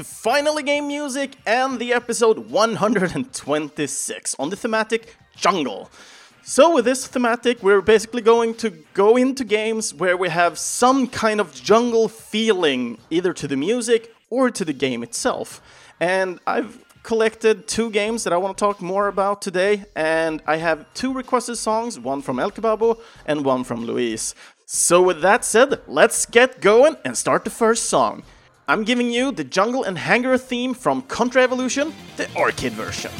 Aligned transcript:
to 0.00 0.04
Finally 0.04 0.62
Game 0.62 0.88
Music 0.88 1.36
and 1.44 1.78
the 1.78 1.92
episode 1.92 2.50
126 2.50 4.36
on 4.38 4.48
the 4.48 4.56
thematic 4.56 5.14
jungle. 5.36 5.90
So, 6.42 6.74
with 6.74 6.86
this 6.86 7.06
thematic, 7.06 7.62
we're 7.62 7.82
basically 7.82 8.22
going 8.22 8.54
to 8.54 8.70
go 8.94 9.18
into 9.18 9.44
games 9.44 9.92
where 9.92 10.16
we 10.16 10.30
have 10.30 10.58
some 10.58 11.06
kind 11.06 11.38
of 11.38 11.52
jungle 11.52 12.08
feeling, 12.08 12.96
either 13.10 13.34
to 13.34 13.46
the 13.46 13.58
music 13.58 14.14
or 14.30 14.50
to 14.50 14.64
the 14.64 14.72
game 14.72 15.02
itself. 15.02 15.60
And 16.00 16.40
I've 16.46 16.82
collected 17.02 17.68
two 17.68 17.90
games 17.90 18.24
that 18.24 18.32
I 18.32 18.38
want 18.38 18.56
to 18.56 18.64
talk 18.64 18.80
more 18.80 19.06
about 19.06 19.42
today, 19.42 19.84
and 19.94 20.40
I 20.46 20.56
have 20.56 20.86
two 20.94 21.12
requested 21.12 21.58
songs, 21.58 22.00
one 22.00 22.22
from 22.22 22.38
El 22.38 22.50
Kebabo 22.50 22.98
and 23.26 23.44
one 23.44 23.64
from 23.64 23.84
Louise. 23.84 24.34
So, 24.64 25.02
with 25.02 25.20
that 25.20 25.44
said, 25.44 25.82
let's 25.86 26.24
get 26.24 26.62
going 26.62 26.96
and 27.04 27.18
start 27.18 27.44
the 27.44 27.50
first 27.50 27.84
song. 27.90 28.22
I'm 28.70 28.84
giving 28.84 29.10
you 29.10 29.32
the 29.32 29.42
Jungle 29.42 29.82
and 29.82 29.98
Hangar 29.98 30.38
theme 30.38 30.74
from 30.74 31.02
Contra 31.02 31.42
Evolution, 31.42 31.92
the 32.16 32.32
arcade 32.36 32.70
version. 32.70 33.10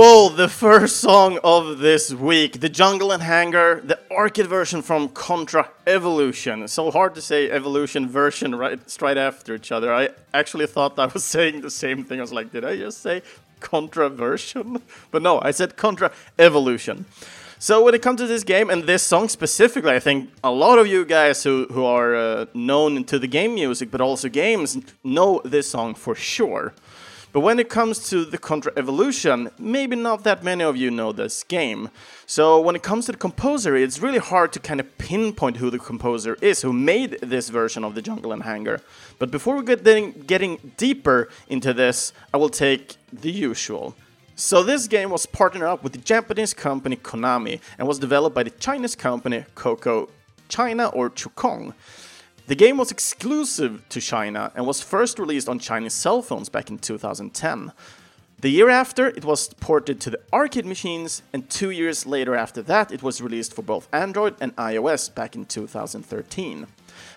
Whoa, 0.00 0.28
the 0.28 0.46
first 0.46 0.98
song 0.98 1.40
of 1.42 1.78
this 1.78 2.12
week, 2.12 2.60
The 2.60 2.68
Jungle 2.68 3.10
and 3.10 3.20
Hangar, 3.20 3.80
the 3.80 3.98
arcade 4.12 4.46
version 4.46 4.80
from 4.80 5.08
Contra 5.08 5.70
Evolution. 5.88 6.68
So 6.68 6.92
hard 6.92 7.16
to 7.16 7.20
say 7.20 7.50
evolution 7.50 8.08
version 8.08 8.54
right 8.54 8.78
straight 8.88 9.16
after 9.16 9.56
each 9.56 9.72
other. 9.72 9.92
I 9.92 10.10
actually 10.32 10.68
thought 10.68 10.96
I 11.00 11.06
was 11.06 11.24
saying 11.34 11.62
the 11.62 11.70
same 11.70 12.04
thing. 12.04 12.20
I 12.20 12.22
was 12.22 12.32
like, 12.32 12.52
did 12.52 12.64
I 12.64 12.76
just 12.76 13.02
say 13.02 13.22
Contra 13.58 14.08
version? 14.08 14.80
But 15.10 15.22
no, 15.22 15.40
I 15.40 15.50
said 15.50 15.76
Contra 15.76 16.12
Evolution. 16.38 17.04
So 17.58 17.82
when 17.82 17.92
it 17.92 18.00
comes 18.00 18.20
to 18.20 18.28
this 18.28 18.44
game 18.44 18.70
and 18.70 18.84
this 18.84 19.02
song 19.02 19.28
specifically, 19.28 19.90
I 19.90 19.98
think 19.98 20.30
a 20.44 20.52
lot 20.52 20.78
of 20.78 20.86
you 20.86 21.04
guys 21.04 21.42
who, 21.42 21.66
who 21.72 21.84
are 21.84 22.14
uh, 22.14 22.46
known 22.54 23.02
to 23.06 23.18
the 23.18 23.26
game 23.26 23.54
music 23.54 23.90
but 23.90 24.00
also 24.00 24.28
games 24.28 24.78
know 25.02 25.40
this 25.44 25.68
song 25.68 25.96
for 25.96 26.14
sure. 26.14 26.72
But 27.32 27.40
when 27.40 27.58
it 27.58 27.68
comes 27.68 28.08
to 28.08 28.24
the 28.24 28.38
Contra 28.38 28.72
Evolution, 28.76 29.50
maybe 29.58 29.96
not 29.96 30.24
that 30.24 30.42
many 30.42 30.64
of 30.64 30.76
you 30.76 30.90
know 30.90 31.12
this 31.12 31.42
game. 31.42 31.90
So 32.26 32.58
when 32.58 32.74
it 32.74 32.82
comes 32.82 33.06
to 33.06 33.12
the 33.12 33.18
composer, 33.18 33.76
it's 33.76 34.00
really 34.00 34.18
hard 34.18 34.52
to 34.54 34.60
kind 34.60 34.80
of 34.80 34.98
pinpoint 34.98 35.58
who 35.58 35.70
the 35.70 35.78
composer 35.78 36.38
is 36.40 36.62
who 36.62 36.72
made 36.72 37.18
this 37.20 37.50
version 37.50 37.84
of 37.84 37.94
the 37.94 38.02
Jungle 38.02 38.32
and 38.32 38.42
Hangar. 38.42 38.80
But 39.18 39.30
before 39.30 39.56
we 39.56 39.64
get 39.64 39.84
getting, 40.26 40.72
deeper 40.76 41.28
into 41.48 41.74
this, 41.74 42.12
I 42.32 42.38
will 42.38 42.48
take 42.48 42.96
the 43.12 43.30
usual. 43.30 43.94
So 44.34 44.62
this 44.62 44.86
game 44.86 45.10
was 45.10 45.26
partnered 45.26 45.64
up 45.64 45.82
with 45.82 45.92
the 45.92 45.98
Japanese 45.98 46.54
company 46.54 46.96
Konami 46.96 47.60
and 47.76 47.86
was 47.86 47.98
developed 47.98 48.34
by 48.34 48.44
the 48.44 48.50
Chinese 48.50 48.94
company 48.94 49.44
Coco 49.54 50.08
China 50.48 50.88
or 50.88 51.10
Chukong. 51.10 51.74
The 52.48 52.54
game 52.54 52.78
was 52.78 52.90
exclusive 52.90 53.86
to 53.90 54.00
China 54.00 54.50
and 54.54 54.66
was 54.66 54.80
first 54.80 55.18
released 55.18 55.50
on 55.50 55.58
Chinese 55.58 55.92
cell 55.92 56.22
phones 56.22 56.48
back 56.48 56.70
in 56.70 56.78
2010. 56.78 57.72
The 58.40 58.48
year 58.48 58.70
after, 58.70 59.08
it 59.08 59.22
was 59.22 59.52
ported 59.60 60.00
to 60.00 60.08
the 60.08 60.20
arcade 60.32 60.64
machines, 60.64 61.20
and 61.34 61.50
two 61.50 61.68
years 61.68 62.06
later 62.06 62.34
after 62.34 62.62
that, 62.62 62.90
it 62.90 63.02
was 63.02 63.20
released 63.20 63.52
for 63.52 63.60
both 63.60 63.86
Android 63.92 64.34
and 64.40 64.56
iOS 64.56 65.14
back 65.14 65.36
in 65.36 65.44
2013. 65.44 66.66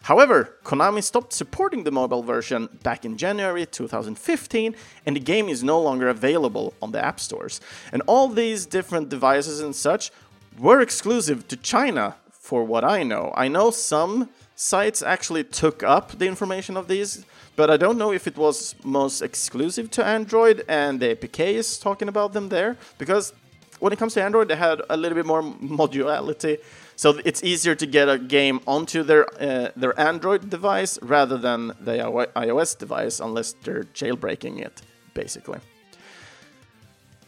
However, 0.02 0.58
Konami 0.66 1.02
stopped 1.02 1.32
supporting 1.32 1.86
the 1.86 1.92
mobile 1.92 2.24
version 2.24 2.68
back 2.84 3.06
in 3.06 3.16
January 3.16 3.66
2015, 3.66 4.76
and 5.06 5.16
the 5.16 5.22
game 5.22 5.48
is 5.48 5.64
no 5.64 5.80
longer 5.80 6.10
available 6.10 6.74
on 6.82 6.92
the 6.92 7.02
app 7.02 7.22
stores. 7.22 7.62
And 7.94 8.02
all 8.06 8.28
these 8.28 8.66
different 8.66 9.08
devices 9.08 9.62
and 9.62 9.74
such 9.74 10.12
were 10.60 10.82
exclusive 10.82 11.48
to 11.48 11.56
China, 11.56 12.16
for 12.32 12.66
what 12.66 12.84
I 12.84 13.04
know. 13.04 13.32
I 13.38 13.48
know 13.48 13.72
some 13.72 14.28
sites 14.62 15.02
actually 15.02 15.44
took 15.44 15.82
up 15.82 16.20
the 16.20 16.28
information 16.28 16.78
of 16.78 16.88
these, 16.88 17.26
but 17.56 17.72
I 17.72 17.78
don't 17.78 17.98
know 17.98 18.12
if 18.12 18.28
it 18.28 18.38
was 18.38 18.76
most 18.84 19.24
exclusive 19.24 19.90
to 19.92 20.06
Android 20.06 20.64
and 20.68 21.00
the 21.00 21.16
APK 21.16 21.40
is 21.56 21.80
talking 21.80 22.08
about 22.08 22.34
them 22.34 22.50
there 22.50 22.78
because 23.00 23.34
when 23.80 23.92
it 23.92 23.98
comes 23.98 24.14
to 24.14 24.22
Android, 24.22 24.50
they 24.50 24.56
had 24.56 24.80
a 24.88 24.96
little 24.96 25.16
bit 25.16 25.26
more 25.26 25.42
modularity, 25.82 26.60
so 26.96 27.20
it's 27.26 27.44
easier 27.44 27.74
to 27.74 27.88
get 27.88 28.08
a 28.08 28.20
game 28.20 28.60
onto 28.68 29.02
their 29.02 29.26
uh, 29.42 29.72
their 29.76 30.00
Android 30.00 30.52
device 30.52 31.00
rather 31.02 31.38
than 31.40 31.74
the 31.80 31.96
iOS 32.36 32.78
device, 32.78 33.20
unless 33.20 33.54
they're 33.64 33.86
jailbreaking 33.96 34.62
it, 34.68 34.84
basically. 35.16 35.60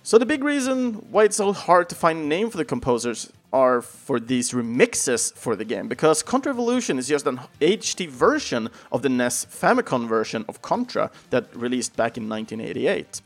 So 0.04 0.20
the 0.20 0.28
big 0.28 0.44
reason 0.44 0.94
why 1.10 1.24
it's 1.24 1.38
so 1.38 1.52
hard 1.54 1.90
to 1.90 1.96
find 1.96 2.20
a 2.20 2.28
name 2.36 2.52
for 2.52 2.58
the 2.58 2.66
composers 2.66 3.32
are 3.54 3.82
for 3.82 4.20
these 4.20 4.52
remixes 4.52 5.32
for 5.34 5.56
the 5.56 5.64
game, 5.64 5.88
because 5.88 6.24
Contra 6.24 6.52
Evolution 6.52 6.98
is 6.98 7.08
just 7.08 7.28
an 7.28 7.40
HD 7.62 8.10
version 8.10 8.70
of 8.92 9.04
the 9.04 9.10
NES 9.10 9.46
Famicom 9.46 10.08
version 10.08 10.44
of 10.50 10.62
Contra 10.62 11.12
that 11.30 11.56
released 11.56 11.96
back 11.96 12.18
in 12.18 12.28
1988. 12.28 13.22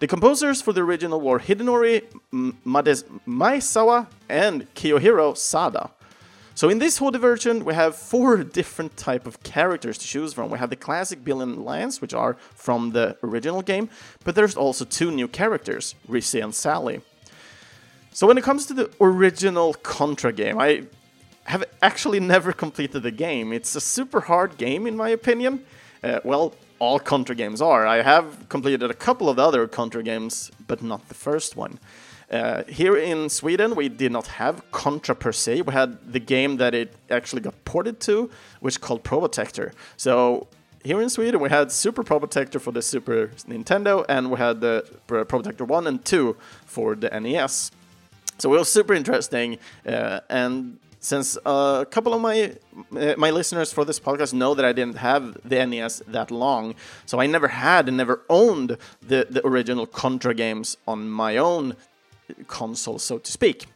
The 0.00 0.06
composers 0.06 0.60
for 0.60 0.72
the 0.72 0.82
original 0.82 1.20
were 1.20 1.38
Hidenori 1.38 2.02
Mades 2.64 3.04
Maezawa 3.28 4.06
and 4.28 4.74
Kiyohiro 4.74 5.36
Sada. 5.36 5.90
So 6.54 6.68
in 6.68 6.78
this 6.78 6.98
HD 6.98 7.18
version, 7.18 7.64
we 7.64 7.74
have 7.74 7.94
four 7.94 8.36
different 8.58 8.96
type 8.96 9.26
of 9.26 9.42
characters 9.42 9.98
to 9.98 10.06
choose 10.06 10.32
from. 10.32 10.50
We 10.50 10.58
have 10.58 10.70
the 10.70 10.76
classic 10.76 11.22
Bill 11.24 11.42
and 11.42 11.64
Lance, 11.64 12.00
which 12.00 12.12
are 12.12 12.36
from 12.54 12.90
the 12.90 13.16
original 13.22 13.62
game, 13.62 13.88
but 14.24 14.34
there's 14.34 14.56
also 14.56 14.84
two 14.84 15.10
new 15.10 15.28
characters, 15.28 15.94
Rizzy 16.08 16.42
and 16.42 16.54
Sally. 16.54 17.02
So 18.12 18.26
when 18.26 18.36
it 18.36 18.44
comes 18.44 18.66
to 18.66 18.74
the 18.74 18.90
original 19.00 19.74
Contra 19.74 20.32
game, 20.32 20.58
I 20.58 20.84
have 21.44 21.64
actually 21.80 22.20
never 22.20 22.52
completed 22.52 23.02
the 23.02 23.10
game. 23.10 23.52
It's 23.52 23.74
a 23.74 23.80
super 23.80 24.22
hard 24.22 24.56
game 24.56 24.86
in 24.86 24.96
my 24.96 25.10
opinion. 25.10 25.64
Uh, 26.02 26.20
well, 26.24 26.54
all 26.80 26.98
Contra 26.98 27.34
games 27.34 27.60
are. 27.60 27.86
I 27.86 28.02
have 28.02 28.48
completed 28.48 28.90
a 28.90 28.94
couple 28.94 29.28
of 29.28 29.36
the 29.36 29.42
other 29.42 29.68
Contra 29.68 30.02
games, 30.02 30.50
but 30.66 30.82
not 30.82 31.08
the 31.08 31.14
first 31.14 31.56
one. 31.56 31.78
Uh, 32.30 32.62
here 32.64 32.96
in 32.96 33.28
Sweden, 33.28 33.74
we 33.74 33.88
did 33.88 34.12
not 34.12 34.26
have 34.26 34.68
Contra 34.70 35.14
per 35.14 35.32
se. 35.32 35.62
We 35.62 35.72
had 35.72 36.12
the 36.12 36.20
game 36.20 36.56
that 36.56 36.74
it 36.74 36.94
actually 37.10 37.42
got 37.42 37.64
ported 37.64 38.00
to, 38.00 38.30
which 38.60 38.80
called 38.80 39.02
Probotector. 39.02 39.72
So 39.96 40.46
here 40.84 41.00
in 41.02 41.10
Sweden, 41.10 41.40
we 41.40 41.48
had 41.48 41.70
Super 41.70 42.02
Probotector 42.02 42.60
for 42.60 42.72
the 42.72 42.82
Super 42.82 43.28
Nintendo, 43.48 44.04
and 44.08 44.30
we 44.30 44.38
had 44.38 44.60
the 44.60 44.84
Probotector 45.08 45.66
1 45.66 45.86
and 45.86 46.04
2 46.04 46.36
for 46.66 46.94
the 46.94 47.08
NES. 47.20 47.72
So 48.40 48.54
it 48.54 48.58
was 48.58 48.72
super 48.72 48.94
interesting, 48.94 49.58
uh, 49.86 50.20
and 50.30 50.78
since 51.00 51.36
a 51.44 51.86
couple 51.90 52.14
of 52.14 52.22
my 52.22 52.54
uh, 52.96 53.14
my 53.18 53.30
listeners 53.30 53.70
for 53.70 53.84
this 53.84 54.00
podcast 54.00 54.32
know 54.32 54.54
that 54.54 54.64
I 54.64 54.72
didn't 54.72 54.96
have 54.96 55.36
the 55.44 55.66
NES 55.66 56.02
that 56.08 56.30
long, 56.30 56.74
so 57.04 57.20
I 57.20 57.26
never 57.26 57.48
had 57.48 57.88
and 57.88 57.98
never 57.98 58.22
owned 58.30 58.78
the 59.06 59.26
the 59.28 59.46
original 59.46 59.86
Contra 59.86 60.34
games 60.34 60.78
on 60.86 61.10
my 61.10 61.36
own 61.36 61.76
console, 62.46 62.98
so 62.98 63.18
to 63.18 63.30
speak. 63.30 63.66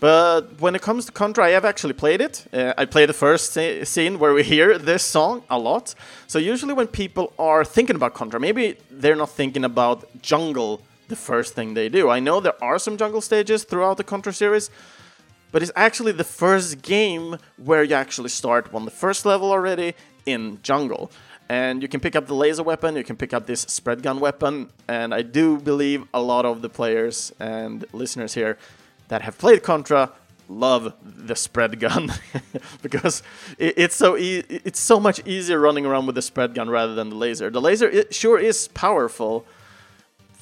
But 0.00 0.60
when 0.60 0.74
it 0.74 0.82
comes 0.82 1.06
to 1.06 1.12
Contra, 1.12 1.44
I 1.44 1.50
have 1.50 1.64
actually 1.64 1.94
played 1.94 2.20
it. 2.20 2.44
Uh, 2.52 2.74
I 2.76 2.86
play 2.86 3.06
the 3.06 3.14
first 3.14 3.52
scene 3.84 4.18
where 4.18 4.34
we 4.34 4.42
hear 4.54 4.78
this 4.78 5.04
song 5.04 5.42
a 5.48 5.58
lot. 5.58 5.94
So 6.26 6.38
usually 6.38 6.74
when 6.74 6.88
people 6.88 7.32
are 7.38 7.64
thinking 7.64 7.96
about 7.96 8.14
Contra, 8.14 8.40
maybe 8.40 8.76
they're 8.90 9.16
not 9.16 9.30
thinking 9.30 9.64
about 9.64 10.04
jungle 10.22 10.82
the 11.08 11.16
first 11.16 11.54
thing 11.54 11.74
they 11.74 11.88
do. 11.88 12.08
I 12.10 12.20
know 12.20 12.40
there 12.40 12.62
are 12.62 12.78
some 12.78 12.96
jungle 12.96 13.20
stages 13.20 13.64
throughout 13.64 13.96
the 13.96 14.04
Contra 14.04 14.32
series, 14.32 14.70
but 15.52 15.62
it's 15.62 15.72
actually 15.76 16.12
the 16.12 16.24
first 16.24 16.82
game 16.82 17.36
where 17.56 17.82
you 17.82 17.94
actually 17.94 18.28
start 18.28 18.72
on 18.74 18.84
the 18.84 18.90
first 18.90 19.24
level 19.24 19.50
already 19.50 19.94
in 20.24 20.58
jungle. 20.62 21.10
And 21.48 21.80
you 21.80 21.88
can 21.88 22.00
pick 22.00 22.16
up 22.16 22.26
the 22.26 22.34
laser 22.34 22.64
weapon, 22.64 22.96
you 22.96 23.04
can 23.04 23.16
pick 23.16 23.32
up 23.32 23.46
this 23.46 23.60
spread 23.60 24.02
gun 24.02 24.18
weapon, 24.18 24.70
and 24.88 25.14
I 25.14 25.22
do 25.22 25.58
believe 25.58 26.04
a 26.12 26.20
lot 26.20 26.44
of 26.44 26.60
the 26.60 26.68
players 26.68 27.32
and 27.38 27.84
listeners 27.92 28.34
here 28.34 28.58
that 29.08 29.22
have 29.22 29.38
played 29.38 29.62
Contra 29.62 30.10
love 30.48 30.94
the 31.02 31.34
spread 31.34 31.78
gun 31.80 32.12
because 32.82 33.22
it's 33.58 33.96
so 33.96 34.16
e- 34.16 34.44
it's 34.48 34.78
so 34.80 35.00
much 35.00 35.20
easier 35.26 35.58
running 35.58 35.84
around 35.86 36.06
with 36.06 36.14
the 36.14 36.22
spread 36.22 36.54
gun 36.54 36.68
rather 36.68 36.94
than 36.94 37.10
the 37.10 37.16
laser. 37.16 37.50
The 37.50 37.60
laser 37.60 37.88
it 37.88 38.14
sure 38.14 38.38
is 38.38 38.68
powerful, 38.68 39.44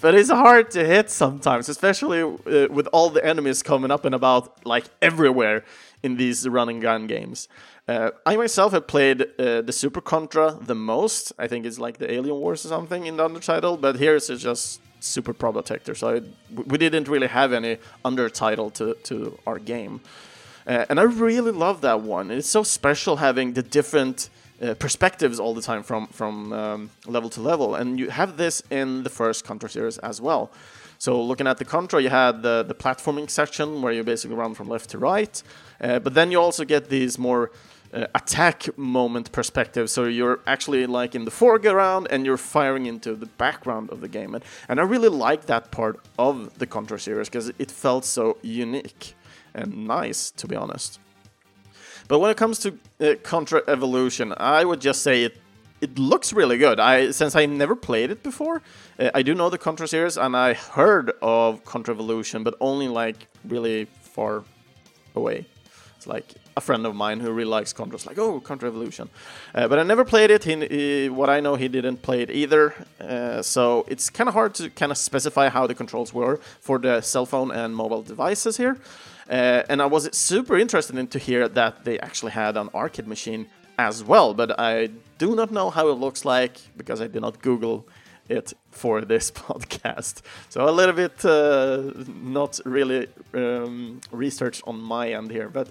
but 0.04 0.14
it's 0.14 0.28
hard 0.28 0.70
to 0.70 0.84
hit 0.84 1.08
sometimes, 1.08 1.66
especially 1.70 2.20
uh, 2.20 2.68
with 2.70 2.86
all 2.92 3.08
the 3.08 3.24
enemies 3.24 3.62
coming 3.62 3.90
up 3.90 4.04
and 4.04 4.14
about 4.14 4.66
like 4.66 4.84
everywhere 5.00 5.64
in 6.02 6.18
these 6.18 6.46
running 6.46 6.78
gun 6.78 7.06
games. 7.06 7.48
Uh, 7.88 8.10
I 8.26 8.36
myself 8.36 8.72
have 8.72 8.86
played 8.86 9.22
uh, 9.22 9.62
the 9.62 9.72
Super 9.72 10.02
Contra 10.02 10.58
the 10.60 10.74
most. 10.74 11.32
I 11.38 11.46
think 11.48 11.64
it's 11.64 11.78
like 11.78 11.96
the 11.96 12.12
Alien 12.12 12.36
Wars 12.36 12.66
or 12.66 12.68
something 12.68 13.06
in 13.06 13.16
the 13.16 13.26
undertitle, 13.26 13.80
but 13.80 13.96
here 13.96 14.14
it's 14.14 14.26
just 14.26 14.82
Super 15.00 15.32
Probotector. 15.32 15.96
So 15.96 16.16
I, 16.16 16.20
we 16.54 16.76
didn't 16.76 17.08
really 17.08 17.28
have 17.28 17.54
any 17.54 17.78
undertitle 18.04 18.74
to, 18.74 18.92
to 19.04 19.38
our 19.46 19.58
game. 19.58 20.02
Uh, 20.66 20.84
and 20.90 21.00
I 21.00 21.04
really 21.04 21.50
love 21.50 21.80
that 21.80 22.02
one. 22.02 22.30
It's 22.30 22.46
so 22.46 22.62
special 22.62 23.16
having 23.16 23.54
the 23.54 23.62
different 23.62 24.28
uh, 24.62 24.74
perspectives 24.74 25.40
all 25.40 25.54
the 25.54 25.62
time 25.62 25.82
from 25.82 26.06
from 26.08 26.52
um, 26.52 26.90
level 27.06 27.30
to 27.30 27.40
level, 27.40 27.74
and 27.74 27.98
you 27.98 28.10
have 28.10 28.36
this 28.36 28.62
in 28.70 29.02
the 29.02 29.10
first 29.10 29.44
Contra 29.44 29.68
series 29.68 29.98
as 29.98 30.20
well. 30.20 30.50
So 30.98 31.20
looking 31.20 31.46
at 31.46 31.58
the 31.58 31.64
Contra, 31.64 32.00
you 32.00 32.10
had 32.10 32.42
the 32.42 32.64
the 32.66 32.74
platforming 32.74 33.28
section 33.28 33.82
where 33.82 33.92
you 33.92 34.04
basically 34.04 34.36
run 34.36 34.54
from 34.54 34.68
left 34.68 34.90
to 34.90 34.98
right, 34.98 35.42
uh, 35.80 35.98
but 35.98 36.14
then 36.14 36.30
you 36.30 36.40
also 36.40 36.64
get 36.64 36.88
these 36.88 37.18
more 37.18 37.50
uh, 37.94 38.06
attack 38.14 38.76
moment 38.76 39.30
perspective. 39.30 39.88
So 39.88 40.04
you're 40.04 40.40
actually 40.46 40.86
like 40.86 41.14
in 41.14 41.24
the 41.24 41.30
foreground 41.30 42.08
and 42.10 42.26
you're 42.26 42.36
firing 42.36 42.86
into 42.86 43.14
the 43.14 43.26
background 43.26 43.90
of 43.90 44.00
the 44.00 44.08
game. 44.08 44.34
And, 44.34 44.44
and 44.68 44.80
I 44.80 44.82
really 44.82 45.08
like 45.08 45.46
that 45.46 45.70
part 45.70 46.00
of 46.18 46.58
the 46.58 46.66
Contra 46.66 46.98
series 46.98 47.28
because 47.28 47.52
it 47.58 47.70
felt 47.70 48.04
so 48.04 48.36
unique 48.42 49.14
and 49.54 49.86
nice, 49.86 50.32
to 50.32 50.48
be 50.48 50.56
honest. 50.56 50.98
But 52.08 52.18
when 52.18 52.30
it 52.30 52.36
comes 52.36 52.58
to 52.60 52.78
uh, 53.00 53.14
Contra 53.22 53.62
Evolution, 53.66 54.34
I 54.36 54.64
would 54.64 54.80
just 54.80 55.02
say 55.02 55.24
it 55.24 55.40
it 55.80 55.98
looks 55.98 56.32
really 56.32 56.56
good. 56.56 56.80
I 56.80 57.10
since 57.10 57.36
I 57.36 57.46
never 57.46 57.76
played 57.76 58.10
it 58.10 58.22
before, 58.22 58.62
uh, 58.98 59.10
I 59.14 59.22
do 59.22 59.34
know 59.34 59.50
the 59.50 59.58
Contra 59.58 59.86
series 59.86 60.16
and 60.16 60.36
I 60.36 60.54
heard 60.54 61.12
of 61.20 61.64
Contra 61.64 61.94
Evolution, 61.94 62.42
but 62.42 62.54
only 62.60 62.88
like 62.88 63.26
really 63.44 63.86
far 64.02 64.44
away. 65.14 65.46
It's 65.96 66.06
like 66.06 66.34
a 66.56 66.60
friend 66.60 66.86
of 66.86 66.94
mine 66.94 67.20
who 67.20 67.32
really 67.32 67.50
likes 67.50 67.72
Contra. 67.72 67.98
like, 68.06 68.18
oh, 68.18 68.40
Contra 68.40 68.68
Evolution. 68.68 69.08
Uh, 69.54 69.68
but 69.68 69.78
I 69.78 69.82
never 69.82 70.04
played 70.04 70.30
it. 70.30 70.44
He, 70.44 70.54
he, 70.66 71.08
what 71.08 71.28
I 71.28 71.40
know, 71.40 71.56
he 71.56 71.68
didn't 71.68 72.02
play 72.02 72.22
it 72.22 72.30
either. 72.30 72.74
Uh, 73.00 73.42
so 73.42 73.84
it's 73.88 74.10
kind 74.10 74.28
of 74.28 74.34
hard 74.34 74.54
to 74.56 74.70
kind 74.70 74.92
of 74.92 74.98
specify 74.98 75.48
how 75.48 75.66
the 75.66 75.74
controls 75.74 76.14
were 76.14 76.36
for 76.60 76.78
the 76.78 77.00
cell 77.00 77.26
phone 77.26 77.50
and 77.50 77.74
mobile 77.74 78.02
devices 78.02 78.56
here. 78.56 78.78
Uh, 79.28 79.62
and 79.68 79.80
I 79.80 79.86
was 79.86 80.14
super 80.16 80.56
interested 80.58 80.96
in 80.96 81.06
to 81.08 81.18
hear 81.18 81.48
that 81.48 81.84
they 81.84 81.98
actually 82.00 82.32
had 82.32 82.56
an 82.56 82.68
arcade 82.74 83.06
machine 83.06 83.46
as 83.78 84.04
well. 84.04 84.34
But 84.34 84.58
I 84.58 84.90
do 85.18 85.34
not 85.34 85.50
know 85.50 85.70
how 85.70 85.88
it 85.88 85.98
looks 85.98 86.24
like 86.24 86.58
because 86.76 87.00
I 87.00 87.06
did 87.06 87.22
not 87.22 87.40
Google 87.40 87.86
it 88.28 88.52
for 88.70 89.00
this 89.12 89.30
podcast. 89.30 90.22
So 90.48 90.68
a 90.68 90.70
little 90.70 90.94
bit 90.94 91.24
uh, 91.24 92.04
not 92.06 92.60
really 92.64 93.08
um, 93.32 94.00
research 94.10 94.62
on 94.66 94.80
my 94.80 95.12
end 95.12 95.30
here, 95.30 95.48
but 95.48 95.68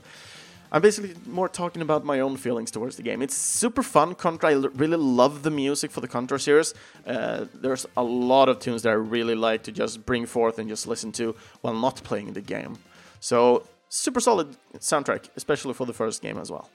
I'm 0.71 0.81
basically 0.81 1.13
more 1.27 1.47
talking 1.47 1.83
about 1.83 2.03
my 2.03 2.19
own 2.19 2.35
feelings 2.35 2.71
towards 2.71 2.95
the 2.95 3.03
game. 3.03 3.21
It's 3.21 3.35
super 3.35 3.83
fun. 3.83 4.15
Contra, 4.15 4.50
I 4.50 4.53
really 4.53 4.97
love 4.97 5.44
the 5.44 5.51
music 5.51 5.91
for 5.91 6.01
the 6.01 6.07
Contra 6.07 6.39
series. 6.39 6.73
Uh, 7.05 7.45
there's 7.53 7.85
a 7.95 8.03
lot 8.03 8.50
of 8.50 8.57
tunes 8.57 8.81
that 8.81 8.89
I 8.89 8.94
really 8.94 9.35
like 9.35 9.61
to 9.63 9.71
just 9.71 10.03
bring 10.03 10.25
forth 10.25 10.57
and 10.57 10.67
just 10.67 10.88
listen 10.88 11.11
to 11.11 11.35
while 11.61 11.75
not 11.75 12.03
playing 12.03 12.33
the 12.33 12.41
game. 12.41 12.79
So 13.23 13.63
super 13.87 14.19
solid 14.19 14.57
soundtrack, 14.79 15.29
especially 15.37 15.73
for 15.73 15.85
the 15.85 15.93
first 15.93 16.21
game 16.21 16.37
as 16.37 16.51
well. 16.51 16.69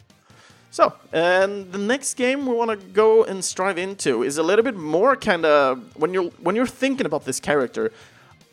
So, 0.70 0.94
and 1.12 1.70
the 1.72 1.78
next 1.78 2.14
game 2.14 2.46
we 2.46 2.54
want 2.54 2.70
to 2.70 2.76
go 2.76 3.22
and 3.22 3.44
strive 3.44 3.76
into 3.76 4.22
is 4.22 4.38
a 4.38 4.42
little 4.42 4.62
bit 4.62 4.74
more 4.74 5.14
kind 5.14 5.44
of 5.44 5.94
when 5.96 6.14
you're 6.14 6.30
when 6.46 6.56
you're 6.56 6.66
thinking 6.66 7.04
about 7.04 7.26
this 7.26 7.38
character. 7.38 7.92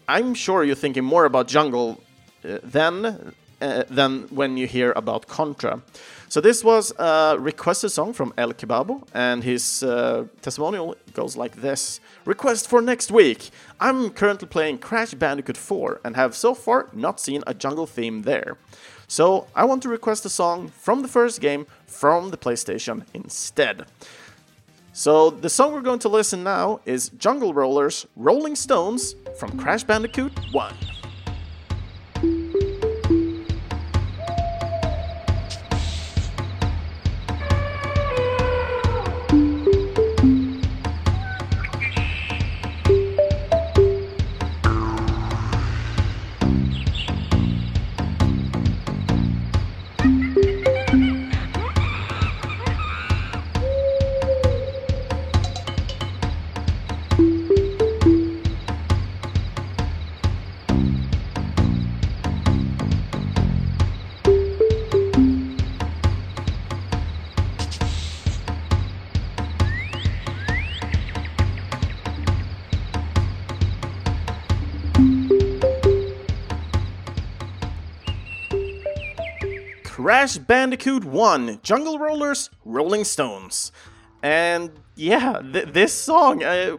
I'm 0.09 0.33
sure 0.33 0.65
you're 0.65 0.81
thinking 0.85 1.05
more 1.05 1.23
about 1.23 1.47
Jungle 1.47 2.01
uh, 2.43 2.57
than 2.63 3.33
uh, 3.61 3.83
than 3.89 4.23
when 4.23 4.57
you 4.57 4.67
hear 4.67 4.91
about 4.97 5.27
Contra. 5.27 5.81
So 6.35 6.41
this 6.41 6.65
was 6.65 6.91
a 6.99 7.37
requested 7.39 7.91
song 7.91 8.11
from 8.11 8.33
El 8.37 8.51
Kebabo, 8.51 9.07
and 9.13 9.41
his 9.41 9.83
uh, 9.83 10.25
testimonial 10.41 10.97
goes 11.13 11.37
like 11.37 11.61
this: 11.61 12.01
Request 12.25 12.67
for 12.67 12.81
next 12.81 13.09
week. 13.09 13.51
I'm 13.79 14.09
currently 14.09 14.45
playing 14.45 14.79
Crash 14.79 15.13
Bandicoot 15.13 15.55
4 15.55 16.01
and 16.03 16.17
have 16.17 16.35
so 16.35 16.53
far 16.53 16.89
not 16.91 17.21
seen 17.21 17.41
a 17.47 17.53
jungle 17.53 17.87
theme 17.87 18.23
there. 18.23 18.57
So 19.07 19.47
I 19.55 19.63
want 19.63 19.81
to 19.83 19.87
request 19.87 20.25
a 20.25 20.29
song 20.29 20.67
from 20.67 21.03
the 21.03 21.07
first 21.07 21.39
game 21.39 21.67
from 21.87 22.31
the 22.31 22.37
PlayStation 22.37 23.05
instead. 23.13 23.85
So 24.91 25.29
the 25.29 25.49
song 25.49 25.71
we're 25.71 25.89
going 25.89 25.99
to 25.99 26.09
listen 26.09 26.43
now 26.43 26.81
is 26.85 27.11
Jungle 27.17 27.53
Rollers 27.53 28.07
Rolling 28.17 28.57
Stones 28.57 29.15
from 29.39 29.57
Crash 29.57 29.85
Bandicoot 29.85 30.33
1. 30.51 30.94
Crash 80.25 80.37
Bandicoot 80.39 81.05
1 81.05 81.59
Jungle 81.61 81.99
Rollers 81.99 82.49
Rolling 82.65 83.03
Stones. 83.03 83.71
And 84.23 84.71
yeah, 84.95 85.39
th- 85.53 85.67
this 85.67 85.93
song, 85.93 86.43
I, 86.43 86.77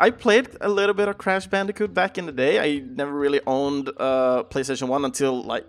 I 0.00 0.10
played 0.10 0.48
a 0.60 0.68
little 0.68 0.96
bit 0.96 1.06
of 1.06 1.16
Crash 1.16 1.46
Bandicoot 1.46 1.94
back 1.94 2.18
in 2.18 2.26
the 2.26 2.32
day. 2.32 2.58
I 2.58 2.80
never 2.80 3.12
really 3.12 3.40
owned 3.46 3.90
uh, 3.90 4.42
PlayStation 4.50 4.88
1 4.88 5.04
until 5.04 5.40
like 5.40 5.66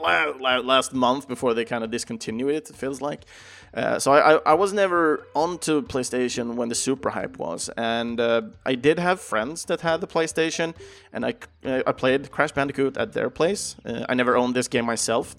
last 0.00 0.94
month 0.94 1.28
before 1.28 1.52
they 1.52 1.66
kind 1.66 1.84
of 1.84 1.90
discontinued 1.90 2.54
it, 2.54 2.70
it 2.70 2.76
feels 2.76 3.02
like. 3.02 3.26
Uh, 3.74 3.98
so 3.98 4.12
I, 4.12 4.52
I 4.52 4.54
was 4.54 4.72
never 4.72 5.26
onto 5.34 5.82
PlayStation 5.82 6.54
when 6.54 6.70
the 6.70 6.74
super 6.74 7.10
hype 7.10 7.36
was, 7.38 7.68
and 7.76 8.18
uh, 8.18 8.40
I 8.64 8.74
did 8.74 8.98
have 8.98 9.20
friends 9.20 9.66
that 9.66 9.82
had 9.82 10.00
the 10.00 10.06
PlayStation, 10.06 10.74
and 11.12 11.26
I, 11.26 11.34
I 11.64 11.92
played 11.92 12.30
Crash 12.30 12.52
Bandicoot 12.52 12.96
at 12.96 13.12
their 13.12 13.28
place. 13.28 13.76
Uh, 13.84 14.06
I 14.08 14.14
never 14.14 14.34
owned 14.36 14.54
this 14.54 14.68
game 14.68 14.86
myself, 14.86 15.34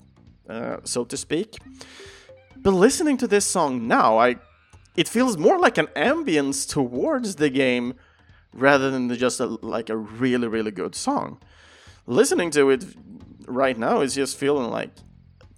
uh, 0.50 0.78
so 0.84 1.04
to 1.06 1.18
speak. 1.18 1.56
But 2.58 2.72
listening 2.72 3.18
to 3.18 3.28
this 3.28 3.46
song 3.46 3.88
now, 3.88 4.18
I 4.18 4.38
it 4.96 5.08
feels 5.08 5.38
more 5.38 5.60
like 5.60 5.78
an 5.78 5.88
ambience 5.96 6.68
towards 6.68 7.36
the 7.36 7.50
game 7.50 7.96
rather 8.54 8.90
than 8.90 9.14
just 9.16 9.40
a, 9.40 9.46
like 9.46 9.90
a 9.90 9.98
really 9.98 10.48
really 10.48 10.72
good 10.72 10.96
song. 10.96 11.40
Listening 12.08 12.52
to 12.52 12.70
it 12.70 12.86
right 13.48 13.78
now 13.78 14.02
is 14.02 14.16
just 14.16 14.38
feeling 14.38 14.70
like 14.70 14.92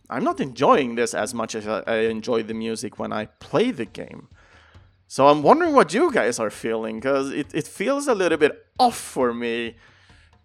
I'm 0.09 0.23
not 0.23 0.39
enjoying 0.39 0.95
this 0.95 1.13
as 1.13 1.33
much 1.33 1.55
as 1.55 1.67
I 1.67 1.97
enjoy 1.97 2.43
the 2.43 2.53
music 2.53 2.97
when 2.97 3.11
I 3.11 3.25
play 3.25 3.71
the 3.71 3.85
game. 3.85 4.29
So 5.07 5.27
I'm 5.27 5.41
wondering 5.41 5.73
what 5.73 5.93
you 5.93 6.11
guys 6.11 6.39
are 6.39 6.49
feeling 6.49 6.99
because 6.99 7.31
it, 7.31 7.53
it 7.53 7.67
feels 7.67 8.07
a 8.07 8.15
little 8.15 8.37
bit 8.37 8.65
off 8.77 8.97
for 8.97 9.33
me. 9.33 9.75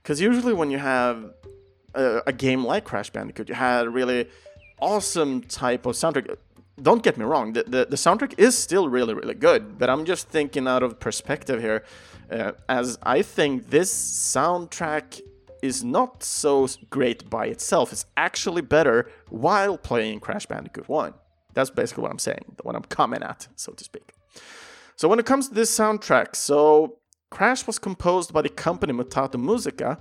Because 0.02 0.20
usually 0.20 0.52
when 0.52 0.70
you 0.70 0.78
have 0.78 1.32
a, 1.94 2.22
a, 2.26 2.32
game 2.32 2.64
like 2.64 2.84
Crash 2.84 3.10
Bandicoot, 3.10 3.48
you 3.48 3.54
had 3.54 3.86
a 3.86 3.90
really 3.90 4.28
awesome 4.80 5.42
type 5.42 5.86
of 5.86 5.94
soundtrack. 5.94 6.36
Don't 6.80 7.02
get 7.02 7.18
me 7.18 7.24
wrong, 7.24 7.52
the, 7.52 7.64
the, 7.64 7.86
the 7.88 7.96
soundtrack 7.96 8.34
is 8.38 8.56
still 8.56 8.88
really, 8.88 9.14
really 9.14 9.34
good, 9.34 9.78
but 9.78 9.90
I'm 9.90 10.04
just 10.04 10.28
thinking 10.28 10.66
out 10.66 10.82
of 10.82 10.98
perspective 10.98 11.60
here, 11.60 11.84
uh, 12.30 12.52
as 12.68 12.98
I 13.02 13.22
think 13.22 13.70
this 13.70 13.92
soundtrack 13.92 15.20
is 15.62 15.84
not 15.84 16.22
so 16.24 16.66
great 16.90 17.30
by 17.30 17.46
itself. 17.46 17.92
It's 17.92 18.04
actually 18.16 18.62
better 18.62 19.08
while 19.28 19.78
playing 19.78 20.20
Crash 20.20 20.46
Bandicoot 20.46 20.88
1. 20.88 21.14
That's 21.54 21.70
basically 21.70 22.02
what 22.02 22.10
I'm 22.10 22.18
saying, 22.18 22.56
what 22.62 22.74
I'm 22.74 22.82
coming 22.82 23.22
at, 23.22 23.46
so 23.54 23.72
to 23.72 23.84
speak. 23.84 24.12
So 24.96 25.08
when 25.08 25.18
it 25.18 25.26
comes 25.26 25.48
to 25.48 25.54
this 25.54 25.76
soundtrack, 25.76 26.34
so 26.34 26.98
Crash 27.30 27.66
was 27.66 27.78
composed 27.78 28.32
by 28.32 28.42
the 28.42 28.48
company 28.48 28.92
Mutato 28.92 29.36
Muzika, 29.36 29.92
uh, 29.92 29.96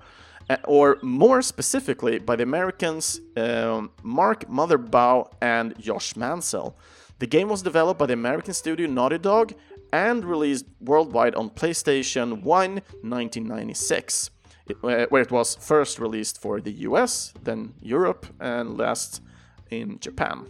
or 0.66 0.98
more 1.02 1.42
specifically 1.42 2.20
by 2.20 2.36
the 2.36 2.44
Americans 2.44 3.20
um, 3.38 3.92
Mark 4.04 4.48
Mothersbaugh 4.50 5.32
and 5.42 5.78
Josh 5.80 6.14
Mancell. 6.16 6.74
The 7.20 7.28
game 7.28 7.50
was 7.50 7.62
developed 7.62 8.00
by 8.00 8.08
the 8.08 8.14
American 8.14 8.54
studio 8.54 8.88
Naughty 8.88 9.20
Dog 9.20 9.54
and 9.94 10.26
released 10.26 10.66
worldwide 10.80 11.36
on 11.36 11.50
PlayStation 11.50 12.42
1 12.42 12.44
1996, 12.44 14.30
uh, 14.70 14.74
where 15.10 15.22
it 15.22 15.32
was 15.32 15.56
first 15.56 16.00
released 16.00 16.42
for 16.42 16.60
the 16.62 16.72
US, 16.88 17.34
then 17.44 17.74
Europe, 17.82 18.26
and 18.40 18.78
last 18.78 19.22
in 19.70 20.00
Japan. 20.00 20.48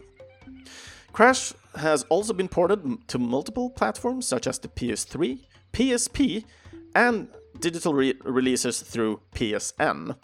Crash 1.12 1.54
has 1.76 2.04
also 2.10 2.34
been 2.34 2.48
ported 2.48 3.08
to 3.08 3.20
multiple 3.20 3.70
platforms 3.70 4.28
such 4.28 4.48
as 4.48 4.60
the 4.60 4.68
PS3, 4.68 5.40
PSP, 5.74 6.46
and 6.96 7.28
digital 7.62 7.94
re- 7.94 8.20
releases 8.24 8.82
through 8.82 9.22
PSN. 9.36 10.16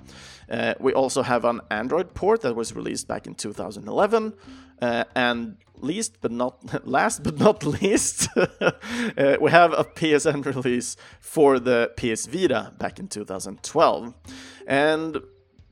Uh, 0.50 0.74
we 0.80 0.94
also 0.94 1.22
have 1.24 1.46
an 1.46 1.62
Android 1.70 2.14
port 2.14 2.42
that 2.42 2.56
was 2.56 2.76
released 2.76 3.08
back 3.08 3.28
in 3.28 3.36
2011, 3.36 4.34
uh, 4.82 5.04
and 5.16 5.58
least 5.80 6.18
but 6.22 6.32
not 6.32 6.86
last 6.88 7.24
but 7.24 7.38
not 7.38 7.64
least, 7.64 8.28
uh, 8.36 9.38
we 9.40 9.52
have 9.52 9.74
a 9.74 9.84
PSN 9.84 10.46
release 10.46 10.98
for 11.20 11.60
the 11.60 11.92
PS 11.98 12.26
Vita 12.26 12.74
back 12.78 13.00
in 13.00 13.08
2012, 13.08 14.14
and 14.68 15.22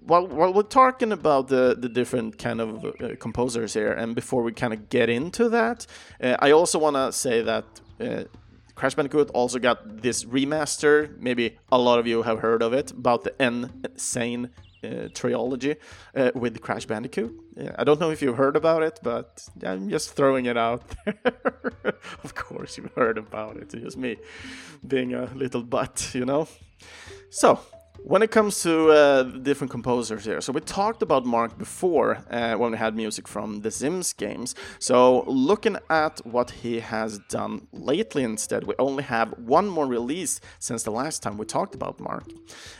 while, 0.05 0.27
while 0.27 0.53
we're 0.53 0.62
talking 0.63 1.12
about 1.12 1.48
the, 1.48 1.75
the 1.77 1.89
different 1.89 2.38
kind 2.38 2.62
of 2.62 2.86
uh, 2.86 3.15
composers 3.19 3.74
here, 3.74 3.91
and 3.91 4.13
before 4.13 4.43
we 4.43 4.51
kind 4.51 4.74
of 4.74 4.89
get 4.89 5.10
into 5.10 5.50
that, 5.50 5.88
uh, 6.22 6.36
I 6.39 6.51
also 6.51 6.77
want 6.77 6.95
to 6.95 7.12
say 7.12 7.41
that 7.41 7.65
uh, 8.00 8.25
Crash 8.75 8.96
Bandicoot 8.96 9.29
also 9.32 9.58
got 9.60 10.01
this 10.01 10.25
remaster. 10.25 11.17
Maybe 11.20 11.58
a 11.72 11.77
lot 11.77 11.98
of 11.98 12.08
you 12.08 12.24
have 12.24 12.39
heard 12.39 12.62
of 12.62 12.74
it 12.74 12.91
about 12.91 13.24
the 13.24 13.34
insane 13.39 14.50
uh, 14.84 15.08
trilogy 15.13 15.75
uh, 16.15 16.32
with 16.36 16.62
Crash 16.62 16.86
Bandicoot. 16.86 17.34
I 17.77 17.84
don't 17.86 18.00
know 18.00 18.12
if 18.12 18.22
you've 18.22 18.36
heard 18.38 18.55
about 18.55 18.84
it, 18.84 19.00
but 19.01 19.48
I'm 19.63 19.89
just 19.89 20.12
throwing 20.12 20.46
it 20.46 20.58
out 20.58 20.84
there. 21.05 21.15
of 22.24 22.36
course, 22.36 22.77
you've 22.77 22.91
heard 22.94 23.17
about 23.17 23.55
it. 23.58 23.74
It's 23.74 23.84
just 23.84 23.98
me 23.98 24.17
being 24.86 25.13
a 25.13 25.25
little 25.34 25.63
butt, 25.63 26.12
you 26.13 26.25
know? 26.25 26.48
So, 27.29 27.60
when 28.04 28.22
it 28.22 28.32
comes 28.32 28.62
to 28.64 28.92
uh, 28.92 29.24
different 29.24 29.72
composers 29.72 30.25
here, 30.25 30.42
so 30.42 30.52
we 30.54 30.62
talked 30.62 31.02
about 31.02 31.25
Mark 31.25 31.58
before 31.58 32.24
uh, 32.30 32.54
when 32.56 32.72
we 32.72 32.78
had 32.78 32.96
music 32.96 33.28
from 33.28 33.62
the 33.62 33.72
Sims 33.72 34.14
games. 34.14 34.56
So 34.80 35.24
looking 35.28 35.78
at 35.90 36.20
what 36.25 36.52
he 36.52 36.80
has 36.80 37.20
done 37.30 37.68
lately 37.72 38.24
instead, 38.24 38.66
we 38.66 38.75
only 38.80 39.04
have 39.04 39.30
one 39.38 39.68
more 39.68 39.88
release 39.88 40.40
since 40.60 40.84
the 40.84 40.92
last 40.92 41.24
time 41.24 41.38
we 41.38 41.46
talked 41.46 41.75
about 41.75 42.00
Mark. 42.00 42.25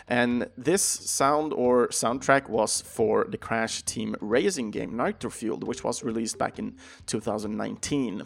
And 0.08 0.50
this 0.58 0.82
sound 0.82 1.54
or 1.54 1.88
soundtrack 1.88 2.50
was 2.50 2.82
for 2.82 3.26
the 3.28 3.38
Crash 3.38 3.82
Team 3.84 4.16
Racing 4.22 4.72
game 4.72 4.96
Nitro 4.96 5.30
Fueled, 5.30 5.64
which 5.64 5.84
was 5.84 6.04
released 6.04 6.38
back 6.38 6.60
in 6.60 6.76
2019. 7.08 8.24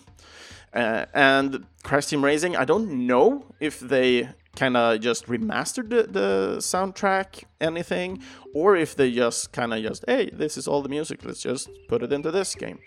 Uh, 0.74 1.05
and 1.13 1.65
Crash 1.84 2.08
Team 2.08 2.24
Racing, 2.24 2.55
I 2.55 2.65
don't 2.65 3.08
know 3.08 3.46
if 3.60 3.79
they 3.79 4.29
kind 4.59 4.75
of 4.75 4.99
just 4.99 5.25
remastered 5.27 5.89
the, 5.89 6.03
the, 6.03 6.57
soundtrack, 6.57 7.45
anything, 7.61 8.21
or 8.53 8.75
if 8.75 8.93
they 8.93 9.09
just 9.09 9.53
kind 9.53 9.73
of 9.73 9.81
just, 9.81 10.03
hey, 10.05 10.29
this 10.33 10.57
is 10.57 10.67
all 10.67 10.81
the 10.81 10.89
music, 10.89 11.23
let's 11.23 11.41
just 11.41 11.69
put 11.87 12.03
it 12.03 12.11
into 12.11 12.29
this 12.29 12.55
game. 12.55 12.79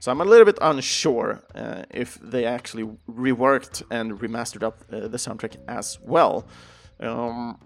So 0.00 0.10
I'm 0.10 0.20
a 0.20 0.24
little 0.24 0.44
bit 0.44 0.58
unsure 0.60 1.40
uh, 1.54 1.84
if 1.90 2.18
they 2.20 2.44
actually 2.44 2.86
reworked 3.08 3.84
and 3.92 4.18
remastered 4.18 4.64
up 4.64 4.82
uh, 4.92 5.06
the 5.06 5.18
soundtrack 5.18 5.56
as 5.68 5.98
well. 6.02 6.46
Um, 6.98 7.58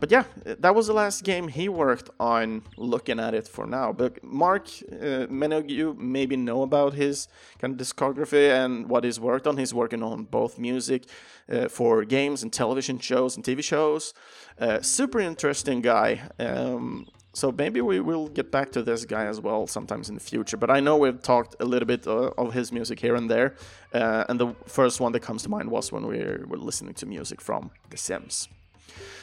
but 0.00 0.10
yeah, 0.10 0.24
that 0.44 0.74
was 0.74 0.86
the 0.86 0.94
last 0.94 1.22
game 1.24 1.48
he 1.48 1.68
worked 1.68 2.10
on 2.18 2.62
looking 2.76 3.20
at 3.20 3.34
it 3.34 3.46
for 3.46 3.66
now. 3.66 3.92
But 3.92 4.24
Mark, 4.24 4.68
uh, 4.90 5.26
many 5.28 5.56
of 5.56 5.70
you 5.70 5.94
maybe 5.98 6.36
know 6.36 6.62
about 6.62 6.94
his 6.94 7.28
kind 7.58 7.78
of 7.78 7.86
discography 7.86 8.50
and 8.50 8.88
what 8.88 9.04
he's 9.04 9.20
worked 9.20 9.46
on. 9.46 9.58
He's 9.58 9.74
working 9.74 10.02
on 10.02 10.24
both 10.24 10.58
music 10.58 11.04
uh, 11.50 11.68
for 11.68 12.04
games 12.04 12.42
and 12.42 12.52
television 12.52 12.98
shows 12.98 13.36
and 13.36 13.44
TV 13.44 13.62
shows. 13.62 14.14
Uh, 14.58 14.80
super 14.80 15.20
interesting 15.20 15.82
guy. 15.82 16.22
Um, 16.38 17.06
so 17.32 17.52
maybe 17.52 17.80
we 17.80 18.00
will 18.00 18.28
get 18.28 18.50
back 18.50 18.72
to 18.72 18.82
this 18.82 19.04
guy 19.04 19.26
as 19.26 19.40
well 19.40 19.66
sometimes 19.66 20.08
in 20.08 20.14
the 20.14 20.20
future. 20.20 20.56
But 20.56 20.70
I 20.70 20.80
know 20.80 20.96
we've 20.96 21.22
talked 21.22 21.56
a 21.60 21.64
little 21.64 21.86
bit 21.86 22.06
uh, 22.06 22.30
of 22.36 22.54
his 22.54 22.72
music 22.72 22.98
here 23.00 23.14
and 23.14 23.30
there. 23.30 23.54
Uh, 23.92 24.24
and 24.28 24.40
the 24.40 24.54
first 24.66 25.00
one 25.00 25.12
that 25.12 25.20
comes 25.20 25.42
to 25.44 25.48
mind 25.48 25.70
was 25.70 25.92
when 25.92 26.06
we 26.06 26.18
were 26.18 26.58
listening 26.58 26.94
to 26.94 27.06
music 27.06 27.40
from 27.40 27.70
The 27.90 27.96
Sims. 27.96 28.48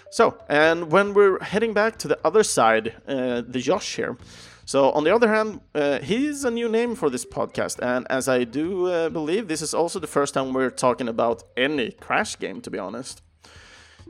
So, 0.09 0.37
and 0.47 0.91
when 0.91 1.13
we're 1.13 1.43
heading 1.43 1.73
back 1.73 1.97
to 1.99 2.07
the 2.07 2.19
other 2.23 2.43
side, 2.43 2.95
uh, 3.07 3.41
the 3.47 3.59
Josh 3.59 3.95
here. 3.95 4.17
So, 4.65 4.91
on 4.91 5.03
the 5.03 5.13
other 5.13 5.29
hand, 5.29 5.61
uh, 5.75 5.99
he's 5.99 6.43
a 6.43 6.51
new 6.51 6.69
name 6.69 6.95
for 6.95 7.09
this 7.09 7.25
podcast, 7.25 7.79
and 7.81 8.05
as 8.09 8.27
I 8.27 8.43
do 8.43 8.87
uh, 8.87 9.09
believe, 9.09 9.47
this 9.47 9.61
is 9.61 9.73
also 9.73 9.99
the 9.99 10.07
first 10.07 10.33
time 10.33 10.53
we're 10.53 10.69
talking 10.69 11.07
about 11.07 11.43
any 11.55 11.91
Crash 11.91 12.37
game, 12.37 12.61
to 12.61 12.69
be 12.69 12.77
honest. 12.77 13.21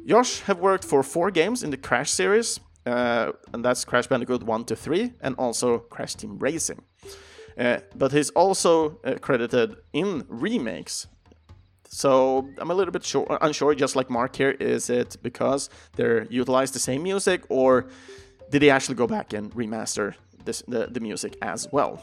Josh 0.05 0.41
have 0.41 0.59
worked 0.59 0.83
for 0.83 1.03
four 1.03 1.31
games 1.31 1.63
in 1.63 1.69
the 1.69 1.77
Crash 1.77 2.09
series, 2.09 2.59
uh, 2.85 3.33
and 3.53 3.63
that's 3.63 3.85
Crash 3.85 4.07
Bandicoot 4.07 4.43
1 4.43 4.65
to 4.65 4.75
3, 4.75 5.13
and 5.21 5.35
also 5.35 5.79
Crash 5.79 6.15
Team 6.15 6.39
Racing. 6.39 6.81
Uh, 7.57 7.79
but 7.95 8.11
he's 8.11 8.29
also 8.31 8.99
uh, 9.03 9.15
credited 9.19 9.75
in 9.91 10.25
remakes 10.27 11.07
so 11.89 12.49
I'm 12.57 12.71
a 12.71 12.73
little 12.73 12.91
bit 12.91 13.03
sure, 13.03 13.37
unsure, 13.41 13.75
just 13.75 13.95
like 13.95 14.09
Mark 14.09 14.35
here. 14.35 14.51
Is 14.51 14.89
it 14.89 15.17
because 15.21 15.69
they 15.95 16.25
utilize 16.29 16.71
the 16.71 16.79
same 16.79 17.03
music, 17.03 17.43
or 17.49 17.87
did 18.51 18.61
they 18.61 18.69
actually 18.69 18.95
go 18.95 19.07
back 19.07 19.33
and 19.33 19.53
remaster 19.53 20.15
this, 20.45 20.63
the, 20.67 20.87
the 20.87 20.99
music 20.99 21.37
as 21.41 21.67
well? 21.71 22.01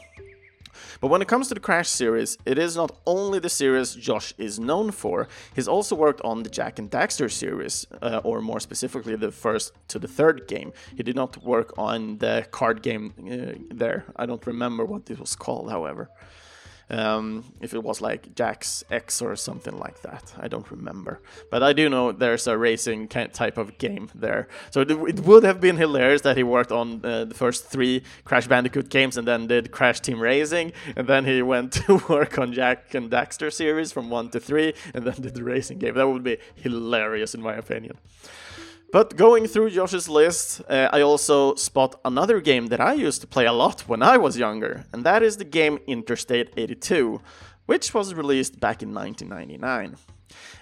But 0.99 1.07
when 1.07 1.21
it 1.21 1.27
comes 1.27 1.47
to 1.47 1.53
the 1.53 1.59
Crash 1.59 1.89
series, 1.89 2.37
it 2.45 2.57
is 2.57 2.75
not 2.75 2.91
only 3.05 3.39
the 3.39 3.49
series 3.49 3.95
Josh 3.95 4.33
is 4.37 4.59
known 4.59 4.91
for, 4.91 5.27
he's 5.55 5.67
also 5.67 5.95
worked 5.95 6.21
on 6.21 6.43
the 6.43 6.49
Jak 6.49 6.79
and 6.79 6.89
Daxter 6.89 7.31
series, 7.31 7.87
uh, 8.01 8.21
or 8.23 8.41
more 8.41 8.59
specifically, 8.59 9.15
the 9.15 9.31
first 9.31 9.73
to 9.89 9.99
the 9.99 10.07
third 10.07 10.47
game. 10.47 10.73
He 10.95 11.03
did 11.03 11.15
not 11.15 11.43
work 11.43 11.73
on 11.77 12.17
the 12.17 12.45
card 12.51 12.81
game 12.81 13.13
uh, 13.19 13.73
there. 13.73 14.05
I 14.15 14.25
don't 14.25 14.45
remember 14.45 14.85
what 14.85 15.09
it 15.09 15.19
was 15.19 15.35
called, 15.35 15.69
however. 15.69 16.09
Um, 16.89 17.45
if 17.61 17.73
it 17.73 17.81
was 17.81 17.99
like 17.99 18.35
Jack's 18.35 18.83
X 18.91 19.21
or 19.21 19.35
something 19.35 19.77
like 19.77 20.01
that, 20.03 20.33
I 20.39 20.47
don't 20.47 20.69
remember. 20.69 21.19
But 21.49 21.63
I 21.63 21.73
do 21.73 21.89
know 21.89 22.11
there's 22.11 22.45
a 22.47 22.57
racing 22.57 23.07
type 23.07 23.57
of 23.57 23.77
game 23.79 24.09
there. 24.13 24.47
So 24.69 24.81
it, 24.81 24.91
it 24.91 25.19
would 25.21 25.43
have 25.43 25.59
been 25.59 25.77
hilarious 25.77 26.21
that 26.21 26.37
he 26.37 26.43
worked 26.43 26.71
on 26.71 27.03
uh, 27.03 27.25
the 27.25 27.33
first 27.33 27.65
three 27.65 28.03
Crash 28.23 28.47
Bandicoot 28.47 28.89
games 28.89 29.17
and 29.17 29.27
then 29.27 29.47
did 29.47 29.71
Crash 29.71 29.99
Team 29.99 30.19
Racing, 30.19 30.73
and 30.95 31.07
then 31.07 31.25
he 31.25 31.41
went 31.41 31.73
to 31.85 31.95
work 32.07 32.37
on 32.37 32.53
Jak 32.53 32.93
and 32.93 33.09
Daxter 33.09 33.51
series 33.51 33.91
from 33.91 34.09
one 34.09 34.29
to 34.29 34.39
three, 34.39 34.73
and 34.93 35.05
then 35.05 35.15
did 35.15 35.33
the 35.33 35.43
racing 35.43 35.79
game. 35.79 35.95
That 35.95 36.07
would 36.07 36.23
be 36.23 36.37
hilarious 36.55 37.33
in 37.33 37.41
my 37.41 37.55
opinion. 37.55 37.97
But 38.91 39.17
going 39.17 39.47
through 39.47 39.71
Josh's 39.71 40.07
list, 40.07 40.61
uh, 40.69 40.89
I 40.93 41.01
also 41.01 41.55
spot 41.55 41.99
another 42.05 42.39
game 42.39 42.67
that 42.67 42.79
I 42.79 42.93
used 42.93 43.21
to 43.21 43.27
play 43.27 43.45
a 43.45 43.51
lot 43.51 43.81
when 43.81 44.01
I 44.01 44.17
was 44.17 44.37
younger, 44.37 44.85
and 44.93 45.03
that 45.03 45.21
is 45.23 45.37
the 45.37 45.43
game 45.43 45.79
Interstate 45.87 46.53
82, 46.55 47.21
which 47.65 47.93
was 47.93 48.13
released 48.13 48.59
back 48.59 48.81
in 48.81 48.93
1999. 48.93 49.97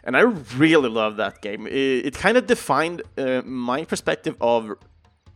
And 0.04 0.18
I 0.18 0.22
really 0.58 0.90
love 0.90 1.18
that 1.18 1.42
game. 1.42 1.68
It, 1.68 2.06
it 2.08 2.14
kind 2.16 2.38
of 2.38 2.48
defined 2.48 3.04
uh, 3.18 3.42
my 3.46 3.86
perspective 3.86 4.36
of, 4.42 4.74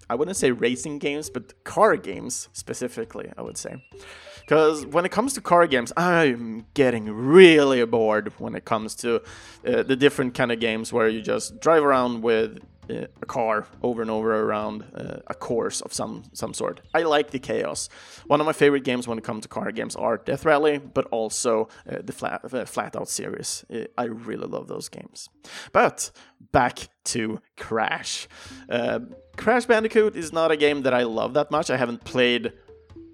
I 0.09 0.15
wouldn't 0.15 0.37
say 0.37 0.51
racing 0.51 0.99
games, 0.99 1.29
but 1.29 1.63
car 1.63 1.97
games 1.97 2.49
specifically, 2.53 3.31
I 3.37 3.41
would 3.41 3.57
say. 3.57 3.83
Because 4.41 4.85
when 4.85 5.05
it 5.05 5.09
comes 5.09 5.33
to 5.33 5.41
car 5.41 5.67
games, 5.67 5.91
I'm 5.97 6.65
getting 6.73 7.11
really 7.11 7.83
bored 7.85 8.31
when 8.37 8.55
it 8.55 8.63
comes 8.63 8.95
to 8.95 9.21
uh, 9.67 9.83
the 9.83 9.95
different 9.97 10.35
kind 10.35 10.53
of 10.53 10.61
games 10.61 10.93
where 10.93 11.09
you 11.09 11.21
just 11.21 11.59
drive 11.59 11.83
around 11.83 12.21
with 12.21 12.59
a 12.89 13.25
car 13.25 13.67
over 13.81 14.01
and 14.01 14.11
over 14.11 14.35
around 14.35 14.83
uh, 14.95 15.17
a 15.27 15.33
course 15.33 15.81
of 15.81 15.93
some 15.93 16.23
some 16.33 16.53
sort. 16.53 16.81
I 16.93 17.03
like 17.03 17.31
the 17.31 17.39
chaos. 17.39 17.89
One 18.27 18.39
of 18.39 18.45
my 18.45 18.53
favorite 18.53 18.83
games 18.83 19.07
when 19.07 19.17
it 19.17 19.23
comes 19.23 19.43
to 19.43 19.47
car 19.47 19.71
games 19.71 19.95
are 19.95 20.17
Death 20.17 20.45
Rally, 20.45 20.77
but 20.77 21.05
also 21.05 21.67
uh, 21.89 21.97
the 22.03 22.13
flat 22.13 22.41
uh, 22.53 22.65
flat 22.65 22.95
out 22.95 23.09
series. 23.09 23.65
Uh, 23.73 23.85
I 23.97 24.05
really 24.05 24.47
love 24.47 24.67
those 24.67 24.89
games. 24.89 25.29
But 25.71 26.11
back 26.51 26.89
to 27.05 27.39
Crash. 27.57 28.27
Uh, 28.69 28.99
Crash 29.37 29.65
Bandicoot 29.65 30.15
is 30.15 30.33
not 30.33 30.51
a 30.51 30.57
game 30.57 30.81
that 30.83 30.93
I 30.93 31.03
love 31.03 31.33
that 31.33 31.51
much. 31.51 31.69
I 31.69 31.77
haven't 31.77 32.03
played 32.03 32.53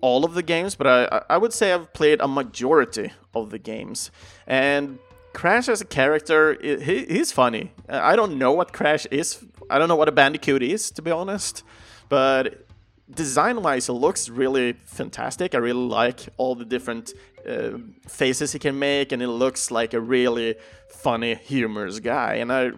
all 0.02 0.26
of 0.26 0.34
the 0.34 0.44
games, 0.44 0.76
but 0.76 0.88
I, 0.88 1.24
I 1.30 1.38
would 1.38 1.54
say 1.54 1.72
I've 1.72 1.94
played 1.94 2.20
a 2.20 2.28
majority 2.28 3.12
of 3.34 3.52
the 3.52 3.60
games. 3.60 4.12
And 4.46 5.00
Crash 5.34 5.68
as 5.68 5.82
a 5.82 5.86
character, 5.86 6.58
he, 6.62 7.06
he's 7.06 7.32
funny. 7.32 7.72
I 7.90 8.16
don't 8.16 8.38
know 8.38 8.52
what 8.52 8.72
Crash 8.72 9.06
is. 9.08 9.44
I 9.70 9.80
don't 9.80 9.88
know 9.88 9.96
what 9.96 10.10
a 10.10 10.12
Bandicoot 10.12 10.64
is, 10.64 10.92
to 10.92 11.02
be 11.02 11.12
honest. 11.12 11.64
but 12.10 12.66
design-wise, 13.14 13.90
it 13.90 13.94
looks 13.94 14.30
really 14.30 14.74
fantastic. 14.86 15.56
I 15.56 15.58
really 15.58 15.88
like 15.88 16.30
all 16.38 16.56
the 16.56 16.66
different 16.66 17.14
uh, 17.48 17.78
faces 18.08 18.54
he 18.54 18.60
can 18.60 18.80
make, 18.80 19.12
and 19.12 19.22
it 19.22 19.28
looks 19.28 19.72
like 19.72 19.94
a 19.94 20.00
really 20.00 20.56
funny, 20.90 21.36
humorous 21.36 22.00
guy. 22.00 22.36
And 22.36 22.52
I, 22.52 22.72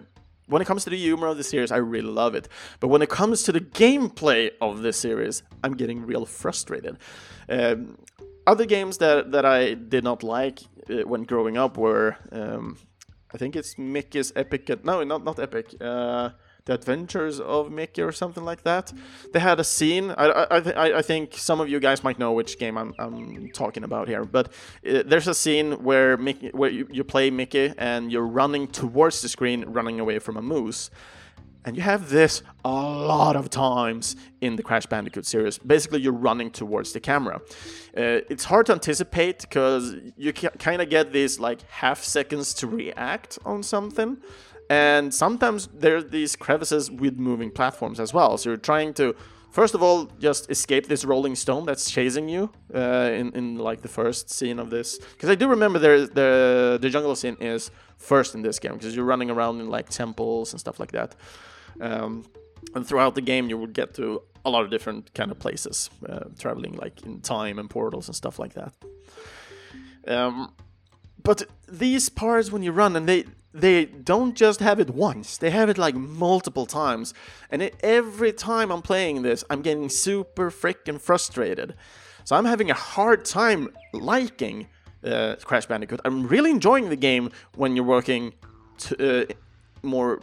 when 0.47 0.61
it 0.61 0.65
comes 0.65 0.83
to 0.85 0.89
the 0.89 0.97
humor 0.97 1.27
of 1.27 1.37
the 1.37 1.43
series, 1.43 1.71
I 1.71 1.77
really 1.77 2.09
love 2.09 2.35
it. 2.35 2.47
But 2.79 2.87
when 2.87 3.01
it 3.01 3.09
comes 3.09 3.43
to 3.43 3.51
the 3.51 3.61
gameplay 3.61 4.51
of 4.61 4.81
the 4.81 4.93
series, 4.93 5.43
I'm 5.63 5.75
getting 5.75 6.05
real 6.05 6.25
frustrated. 6.25 6.97
Um, 7.49 7.97
other 8.47 8.65
games 8.65 8.97
that 8.99 9.31
that 9.31 9.45
I 9.45 9.73
did 9.73 10.03
not 10.03 10.23
like 10.23 10.59
uh, 10.89 11.07
when 11.07 11.23
growing 11.23 11.57
up 11.57 11.77
were, 11.77 12.15
um, 12.31 12.77
I 13.33 13.37
think 13.37 13.55
it's 13.55 13.77
Mickey's 13.77 14.31
Epic. 14.35 14.83
No, 14.83 15.03
not 15.03 15.23
not 15.23 15.39
Epic. 15.39 15.75
Uh, 15.81 16.29
the 16.65 16.73
Adventures 16.73 17.39
of 17.39 17.71
Mickey 17.71 18.01
or 18.01 18.11
something 18.11 18.43
like 18.43 18.63
that. 18.63 18.91
They 19.33 19.39
had 19.39 19.59
a 19.59 19.63
scene. 19.63 20.11
I 20.17 20.25
I, 20.25 20.57
I, 20.57 20.97
I 20.97 21.01
think 21.01 21.35
some 21.37 21.61
of 21.61 21.69
you 21.69 21.79
guys 21.79 22.03
might 22.03 22.17
know 22.17 22.31
which 22.33 22.57
game 22.57 22.75
I'm, 22.77 22.93
I'm 22.97 23.49
talking 23.51 23.83
about 23.83 24.07
here, 24.07 24.25
but 24.25 24.47
uh, 24.47 25.03
there's 25.05 25.27
a 25.27 25.35
scene 25.35 25.83
where 25.83 26.17
Mickey, 26.17 26.49
where 26.49 26.71
you, 26.71 26.87
you 26.91 27.03
play 27.03 27.29
Mickey 27.29 27.71
and 27.77 28.11
you're 28.11 28.25
running 28.25 28.67
towards 28.67 29.21
the 29.21 29.29
screen, 29.29 29.63
running 29.67 29.99
away 29.99 30.17
from 30.17 30.37
a 30.37 30.41
moose. 30.41 30.89
And 31.65 31.75
you 31.75 31.81
have 31.81 32.09
this 32.09 32.43
a 32.63 32.69
lot 32.71 33.35
of 33.35 33.49
times 33.49 34.15
in 34.39 34.55
the 34.55 34.61
Crash 34.61 34.85
Bandicoot 34.85 35.25
series. 35.25 35.57
Basically, 35.57 35.99
you're 35.99 36.13
running 36.13 36.51
towards 36.51 36.93
the 36.93 36.99
camera. 36.99 37.41
Uh, 37.97 38.21
it's 38.29 38.43
hard 38.43 38.67
to 38.67 38.73
anticipate 38.73 39.41
because 39.41 39.95
you 40.15 40.31
kind 40.31 40.79
of 40.79 40.89
get 40.91 41.11
these 41.11 41.39
like 41.39 41.63
half 41.69 42.03
seconds 42.03 42.53
to 42.55 42.67
react 42.67 43.39
on 43.45 43.63
something. 43.63 44.17
And 44.69 45.13
sometimes 45.13 45.67
there 45.67 45.97
are 45.97 46.03
these 46.03 46.35
crevices 46.35 46.89
with 46.89 47.17
moving 47.17 47.51
platforms 47.51 47.99
as 47.99 48.13
well. 48.13 48.37
So 48.37 48.49
you're 48.49 48.57
trying 48.57 48.93
to, 48.95 49.15
first 49.51 49.75
of 49.75 49.83
all, 49.83 50.05
just 50.19 50.49
escape 50.49 50.87
this 50.87 51.05
rolling 51.05 51.35
stone 51.35 51.65
that's 51.65 51.91
chasing 51.91 52.27
you 52.29 52.51
uh, 52.73 53.11
in, 53.13 53.31
in 53.35 53.57
like 53.57 53.81
the 53.81 53.87
first 53.87 54.31
scene 54.31 54.57
of 54.59 54.69
this. 54.69 54.97
Because 54.97 55.29
I 55.29 55.35
do 55.35 55.47
remember 55.47 55.77
there, 55.77 56.07
the, 56.07 56.79
the 56.81 56.89
jungle 56.89 57.15
scene 57.15 57.37
is 57.39 57.69
first 57.97 58.33
in 58.35 58.41
this 58.41 58.59
game 58.59 58.73
because 58.73 58.95
you're 58.95 59.05
running 59.05 59.29
around 59.29 59.61
in 59.61 59.69
like 59.69 59.89
temples 59.89 60.51
and 60.53 60.59
stuff 60.59 60.79
like 60.79 60.91
that. 60.91 61.15
Um, 61.79 62.25
and 62.73 62.87
throughout 62.87 63.13
the 63.15 63.21
game, 63.21 63.49
you 63.49 63.57
will 63.57 63.67
get 63.67 63.93
to 63.95 64.23
a 64.43 64.49
lot 64.49 64.63
of 64.63 64.71
different 64.71 65.13
kind 65.13 65.31
of 65.31 65.39
places, 65.39 65.89
uh, 66.07 66.25
traveling 66.39 66.73
like 66.73 67.03
in 67.03 67.21
time 67.21 67.59
and 67.59 67.69
portals 67.69 68.07
and 68.07 68.15
stuff 68.15 68.39
like 68.39 68.53
that. 68.53 68.73
Um, 70.07 70.53
but 71.23 71.43
these 71.67 72.09
parts 72.09 72.51
when 72.51 72.63
you 72.63 72.71
run, 72.71 72.95
and 72.95 73.07
they 73.07 73.25
they 73.55 73.85
don't 73.85 74.35
just 74.35 74.59
have 74.59 74.79
it 74.79 74.89
once; 74.89 75.37
they 75.37 75.49
have 75.49 75.69
it 75.69 75.77
like 75.77 75.95
multiple 75.95 76.65
times. 76.65 77.13
And 77.49 77.61
it, 77.61 77.75
every 77.81 78.33
time 78.33 78.71
I'm 78.71 78.81
playing 78.81 79.21
this, 79.21 79.43
I'm 79.49 79.61
getting 79.61 79.89
super 79.89 80.51
freaking 80.51 80.99
frustrated. 80.99 81.75
So 82.25 82.35
I'm 82.35 82.45
having 82.45 82.69
a 82.69 82.73
hard 82.73 83.23
time 83.23 83.69
liking 83.93 84.67
uh, 85.05 85.35
Crash 85.43 85.67
Bandicoot. 85.67 86.01
I'm 86.03 86.27
really 86.27 86.49
enjoying 86.49 86.89
the 86.89 86.95
game 86.95 87.31
when 87.55 87.75
you're 87.75 87.85
working 87.85 88.33
to, 88.79 89.21
uh, 89.21 89.33
more 89.83 90.19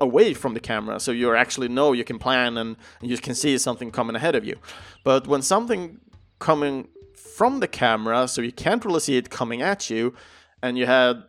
away 0.00 0.32
from 0.32 0.54
the 0.54 0.60
camera 0.60 1.00
so 1.00 1.10
you 1.10 1.34
actually 1.34 1.68
know 1.68 1.92
you 1.92 2.04
can 2.04 2.18
plan 2.18 2.56
and, 2.56 2.76
and 3.00 3.10
you 3.10 3.18
can 3.18 3.34
see 3.34 3.58
something 3.58 3.90
coming 3.90 4.14
ahead 4.14 4.36
of 4.36 4.44
you 4.44 4.56
but 5.02 5.26
when 5.26 5.42
something 5.42 5.98
coming 6.38 6.86
from 7.16 7.58
the 7.58 7.66
camera 7.66 8.28
so 8.28 8.40
you 8.40 8.52
can't 8.52 8.84
really 8.84 9.00
see 9.00 9.16
it 9.16 9.28
coming 9.28 9.60
at 9.60 9.90
you 9.90 10.14
and 10.62 10.78
you 10.78 10.86
had 10.86 11.24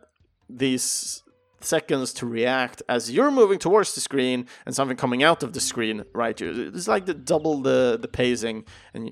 these 0.48 1.24
seconds 1.60 2.12
to 2.14 2.26
react 2.26 2.82
as 2.88 3.10
you're 3.10 3.30
moving 3.30 3.58
towards 3.58 3.94
the 3.94 4.00
screen 4.00 4.46
and 4.66 4.74
something 4.74 4.96
coming 4.96 5.22
out 5.22 5.42
of 5.42 5.52
the 5.52 5.60
screen 5.60 6.04
right 6.14 6.40
you 6.40 6.70
it's 6.74 6.88
like 6.88 7.06
the 7.06 7.14
double 7.14 7.60
the 7.60 7.98
the 8.00 8.08
pacing 8.08 8.64
and 8.94 9.08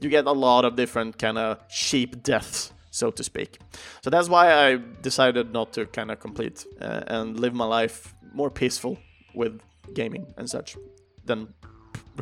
you, 0.00 0.08
get 0.08 0.26
a 0.26 0.32
lot 0.32 0.64
of 0.64 0.74
different 0.74 1.16
kind 1.16 1.38
of 1.38 1.68
cheap 1.68 2.22
deaths 2.24 2.72
so 2.90 3.10
to 3.10 3.22
speak 3.22 3.58
so 4.02 4.10
that's 4.10 4.28
why 4.28 4.52
i 4.52 4.76
decided 5.00 5.52
not 5.52 5.72
to 5.72 5.86
kind 5.86 6.10
of 6.10 6.18
complete 6.18 6.66
uh, 6.80 7.02
and 7.06 7.38
live 7.38 7.54
my 7.54 7.64
life 7.64 8.12
more 8.34 8.50
peaceful 8.50 8.98
with 9.34 9.60
gaming 9.94 10.26
and 10.36 10.50
such 10.50 10.76
than 11.24 11.54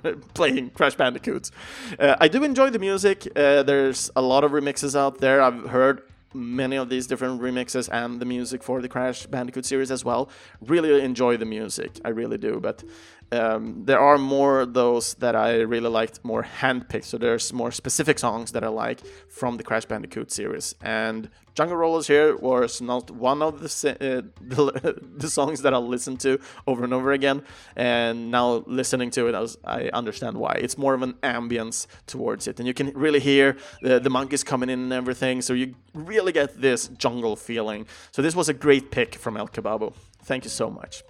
playing 0.34 0.70
Crash 0.70 0.94
Bandicoots. 0.94 1.50
Uh, 1.98 2.16
I 2.20 2.28
do 2.28 2.44
enjoy 2.44 2.70
the 2.70 2.78
music. 2.78 3.26
Uh, 3.34 3.62
there's 3.62 4.10
a 4.14 4.22
lot 4.22 4.44
of 4.44 4.52
remixes 4.52 4.96
out 4.96 5.18
there. 5.18 5.40
I've 5.42 5.68
heard 5.70 6.02
many 6.34 6.76
of 6.76 6.88
these 6.88 7.06
different 7.06 7.40
remixes 7.40 7.88
and 7.92 8.20
the 8.20 8.24
music 8.24 8.62
for 8.62 8.80
the 8.80 8.88
Crash 8.88 9.26
Bandicoot 9.26 9.64
series 9.64 9.90
as 9.90 10.04
well. 10.04 10.30
Really 10.60 11.02
enjoy 11.02 11.36
the 11.36 11.44
music, 11.44 12.00
I 12.04 12.10
really 12.10 12.38
do. 12.38 12.60
But 12.60 12.84
um, 13.32 13.84
there 13.84 14.00
are 14.00 14.18
more 14.18 14.66
those 14.66 15.14
that 15.14 15.36
I 15.36 15.60
really 15.60 15.88
liked 15.88 16.24
more 16.24 16.46
handpicked. 16.60 17.04
So 17.04 17.18
there's 17.18 17.52
more 17.52 17.72
specific 17.72 18.18
songs 18.18 18.52
that 18.52 18.64
I 18.64 18.68
like 18.68 19.00
from 19.28 19.56
the 19.56 19.62
Crash 19.62 19.84
Bandicoot 19.84 20.30
series. 20.30 20.74
And 20.82 21.30
Jungle 21.60 21.76
Rollers 21.76 22.06
here 22.06 22.34
was 22.36 22.80
not 22.80 23.10
one 23.10 23.42
of 23.42 23.60
the, 23.60 23.90
uh, 23.90 24.22
the, 24.40 24.98
the 25.18 25.28
songs 25.28 25.60
that 25.60 25.74
I 25.74 25.76
listened 25.76 26.18
to 26.20 26.40
over 26.66 26.84
and 26.84 26.94
over 26.94 27.12
again. 27.12 27.42
And 27.76 28.30
now 28.30 28.64
listening 28.66 29.10
to 29.10 29.28
it, 29.28 29.34
I, 29.34 29.40
was, 29.40 29.58
I 29.62 29.90
understand 29.92 30.38
why. 30.38 30.52
It's 30.54 30.78
more 30.78 30.94
of 30.94 31.02
an 31.02 31.12
ambience 31.22 31.86
towards 32.06 32.48
it, 32.48 32.60
and 32.60 32.66
you 32.66 32.72
can 32.72 32.94
really 32.94 33.20
hear 33.20 33.58
the, 33.82 34.00
the 34.00 34.08
monkeys 34.08 34.42
coming 34.42 34.70
in 34.70 34.80
and 34.80 34.92
everything. 34.94 35.42
So 35.42 35.52
you 35.52 35.74
really 35.92 36.32
get 36.32 36.58
this 36.58 36.88
jungle 36.88 37.36
feeling. 37.36 37.86
So 38.10 38.22
this 38.22 38.34
was 38.34 38.48
a 38.48 38.54
great 38.54 38.90
pick 38.90 39.16
from 39.16 39.36
El 39.36 39.48
Kebabo. 39.48 39.92
Thank 40.22 40.44
you 40.44 40.50
so 40.50 40.70
much. 40.70 41.02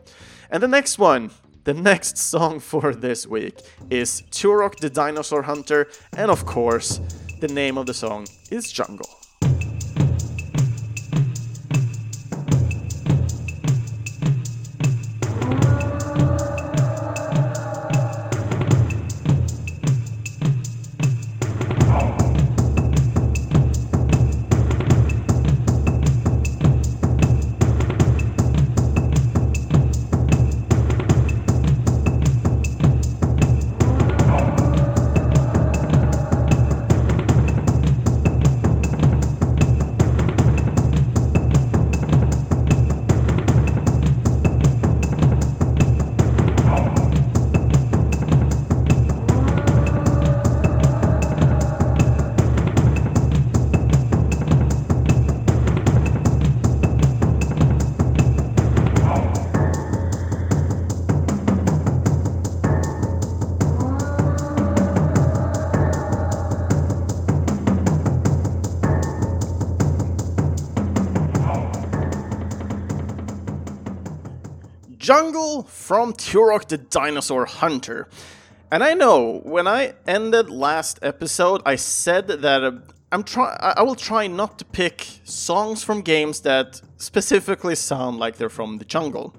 And 0.50 0.60
the 0.60 0.68
next 0.68 0.98
one 0.98 1.30
the 1.62 1.74
next 1.74 2.18
song 2.18 2.58
for 2.58 2.92
this 2.92 3.24
week 3.24 3.60
is 3.88 4.22
Turok 4.32 4.80
the 4.80 4.90
Dinosaur 4.90 5.42
Hunter, 5.42 5.86
and 6.16 6.28
of 6.28 6.44
course, 6.44 7.00
the 7.40 7.48
name 7.48 7.78
of 7.78 7.86
the 7.86 7.94
song 7.94 8.26
is 8.50 8.72
Jungle. 8.72 9.19
Jungle 75.00 75.62
from 75.62 76.12
Turok 76.12 76.68
the 76.68 76.76
Dinosaur 76.76 77.46
Hunter. 77.46 78.06
And 78.70 78.84
I 78.84 78.92
know 78.92 79.40
when 79.44 79.66
I 79.66 79.94
ended 80.06 80.50
last 80.50 80.98
episode, 81.00 81.62
I 81.64 81.76
said 81.76 82.28
that 82.28 82.62
uh, 82.62 82.72
I'm 83.10 83.24
try 83.24 83.56
I 83.78 83.82
will 83.82 83.96
try 83.96 84.26
not 84.26 84.58
to 84.58 84.64
pick 84.66 85.06
songs 85.24 85.82
from 85.82 86.02
games 86.02 86.42
that 86.42 86.82
specifically 86.98 87.74
sound 87.74 88.18
like 88.18 88.36
they're 88.36 88.50
from 88.50 88.76
the 88.76 88.84
jungle. 88.84 89.34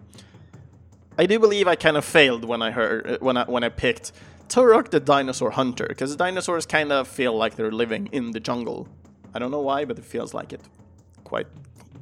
I 1.19 1.27
do 1.27 1.37
believe 1.37 1.67
I 1.67 1.75
kind 1.75 1.95
of 1.95 2.03
failed 2.03 2.43
when 2.43 2.63
I 2.63 2.71
heard 2.71 3.07
uh, 3.07 3.17
when 3.21 3.37
I 3.37 3.43
when 3.45 3.63
I 3.63 3.69
picked 3.69 4.13
Turok 4.49 4.89
the 4.89 4.99
Dinosaur 4.99 5.51
Hunter 5.51 5.85
because 5.87 6.15
dinosaurs 6.15 6.65
kind 6.65 6.91
of 6.91 7.07
feel 7.07 7.37
like 7.37 7.55
they're 7.55 7.71
living 7.71 8.09
in 8.11 8.31
the 8.31 8.39
jungle. 8.39 8.87
I 9.31 9.37
don't 9.37 9.51
know 9.51 9.61
why, 9.61 9.85
but 9.85 9.99
it 9.99 10.05
feels 10.05 10.33
like 10.33 10.53
it. 10.53 10.61
Quite, 11.23 11.47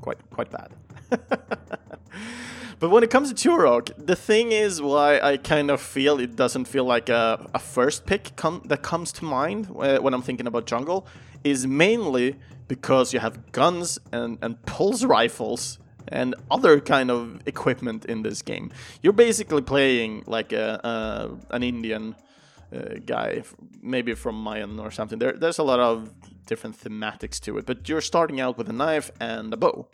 quite, 0.02 0.18
quite 0.32 0.50
bad. 0.50 0.72
But 2.80 2.92
when 2.92 3.04
it 3.04 3.10
comes 3.10 3.34
to 3.34 3.50
Turok, 3.50 3.92
the 3.98 4.16
thing 4.16 4.54
is 4.54 4.82
why 4.82 5.20
I 5.20 5.36
kind 5.36 5.70
of 5.70 5.82
feel 5.82 6.18
it 6.20 6.38
doesn't 6.38 6.66
feel 6.66 6.86
like 6.86 7.10
a, 7.10 7.46
a 7.54 7.60
first 7.60 8.06
pick 8.06 8.38
com 8.38 8.62
that 8.66 8.82
comes 8.82 9.12
to 9.14 9.26
mind 9.26 9.70
when 9.70 10.14
I'm 10.14 10.22
thinking 10.22 10.48
about 10.48 10.66
jungle 10.66 11.06
is 11.44 11.68
mainly 11.68 12.38
because 12.70 13.14
you 13.14 13.20
have 13.20 13.52
guns 13.52 14.00
and, 14.14 14.38
and 14.42 14.62
pulse 14.66 15.04
rifles 15.04 15.80
and 16.08 16.36
other 16.50 16.80
kind 16.80 17.12
of 17.12 17.42
equipment 17.46 18.06
in 18.06 18.22
this 18.24 18.42
game. 18.42 18.72
You're 19.02 19.14
basically 19.14 19.62
playing 19.62 20.24
like 20.26 20.54
a, 20.54 20.80
a 20.84 21.56
an 21.56 21.64
Indian 21.64 22.16
uh, 22.74 22.96
guy, 23.06 23.44
maybe 23.82 24.14
from 24.14 24.36
Mayan 24.36 24.80
or 24.80 24.92
something. 24.92 25.20
There, 25.20 25.34
there's 25.34 25.60
a 25.60 25.64
lot 25.64 25.80
of 25.80 26.14
different 26.46 26.78
thematics 26.82 27.40
to 27.42 27.58
it, 27.58 27.66
but 27.66 27.90
you're 27.90 28.02
starting 28.02 28.40
out 28.40 28.58
with 28.58 28.70
a 28.70 28.74
knife 28.74 29.12
and 29.20 29.54
a 29.54 29.58
bow. 29.58 29.88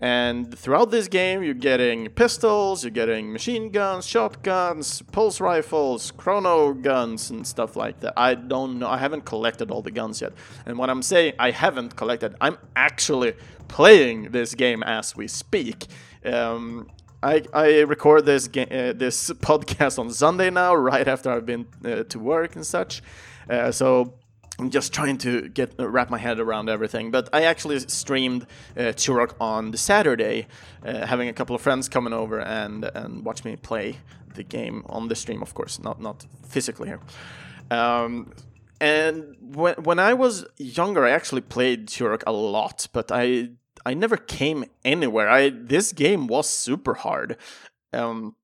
And 0.00 0.56
throughout 0.56 0.90
this 0.90 1.08
game, 1.08 1.42
you're 1.42 1.54
getting 1.54 2.08
pistols, 2.10 2.84
you're 2.84 2.90
getting 2.90 3.32
machine 3.32 3.70
guns, 3.70 4.06
shotguns, 4.06 5.02
pulse 5.12 5.40
rifles, 5.40 6.10
chrono 6.10 6.74
guns, 6.74 7.30
and 7.30 7.46
stuff 7.46 7.76
like 7.76 8.00
that. 8.00 8.12
I 8.16 8.34
don't 8.34 8.78
know, 8.78 8.88
I 8.88 8.98
haven't 8.98 9.24
collected 9.24 9.70
all 9.70 9.82
the 9.82 9.90
guns 9.90 10.20
yet. 10.20 10.32
And 10.66 10.78
what 10.78 10.90
I'm 10.90 11.02
saying 11.02 11.34
I 11.38 11.52
haven't 11.52 11.96
collected, 11.96 12.34
I'm 12.40 12.58
actually 12.74 13.34
playing 13.68 14.32
this 14.32 14.54
game 14.54 14.82
as 14.82 15.16
we 15.16 15.28
speak. 15.28 15.86
Um, 16.24 16.90
I, 17.22 17.42
I 17.54 17.80
record 17.80 18.26
this 18.26 18.48
ga- 18.48 18.90
uh, 18.90 18.92
this 18.92 19.30
podcast 19.50 19.98
on 19.98 20.10
Sunday 20.10 20.50
now, 20.50 20.74
right 20.74 21.06
after 21.06 21.30
I've 21.30 21.46
been 21.46 21.66
uh, 21.84 22.02
to 22.04 22.18
work 22.18 22.56
and 22.56 22.66
such. 22.66 23.02
Uh, 23.48 23.70
so 23.70 24.14
I'm 24.58 24.70
just 24.70 24.92
trying 24.92 25.18
to 25.18 25.48
get 25.48 25.74
uh, 25.78 25.88
wrap 25.88 26.10
my 26.10 26.18
head 26.18 26.38
around 26.38 26.68
everything. 26.68 27.10
But 27.10 27.28
I 27.32 27.42
actually 27.42 27.80
streamed 27.80 28.46
uh, 28.76 28.92
Turok 28.94 29.34
on 29.40 29.70
the 29.72 29.78
Saturday, 29.78 30.46
uh, 30.84 31.06
having 31.06 31.28
a 31.28 31.32
couple 31.32 31.56
of 31.56 31.62
friends 31.62 31.88
coming 31.88 32.12
over 32.12 32.40
and 32.40 32.84
and 32.94 33.24
watch 33.24 33.44
me 33.44 33.56
play 33.56 33.98
the 34.34 34.44
game 34.44 34.84
on 34.86 35.08
the 35.08 35.14
stream, 35.14 35.42
of 35.42 35.54
course, 35.54 35.78
not 35.82 36.00
not 36.00 36.26
physically 36.46 36.88
here. 36.88 37.00
Um, 37.70 38.32
and 38.80 39.36
when 39.40 39.74
when 39.76 39.98
I 39.98 40.14
was 40.14 40.44
younger, 40.56 41.04
I 41.04 41.10
actually 41.10 41.42
played 41.42 41.88
Turok 41.88 42.22
a 42.26 42.32
lot, 42.32 42.88
but 42.92 43.10
I 43.10 43.50
I 43.86 43.94
never 43.94 44.16
came 44.16 44.64
anywhere. 44.84 45.28
I 45.28 45.50
this 45.50 45.92
game 45.92 46.26
was 46.26 46.48
super 46.48 46.94
hard. 46.94 47.36
Um, 47.92 48.34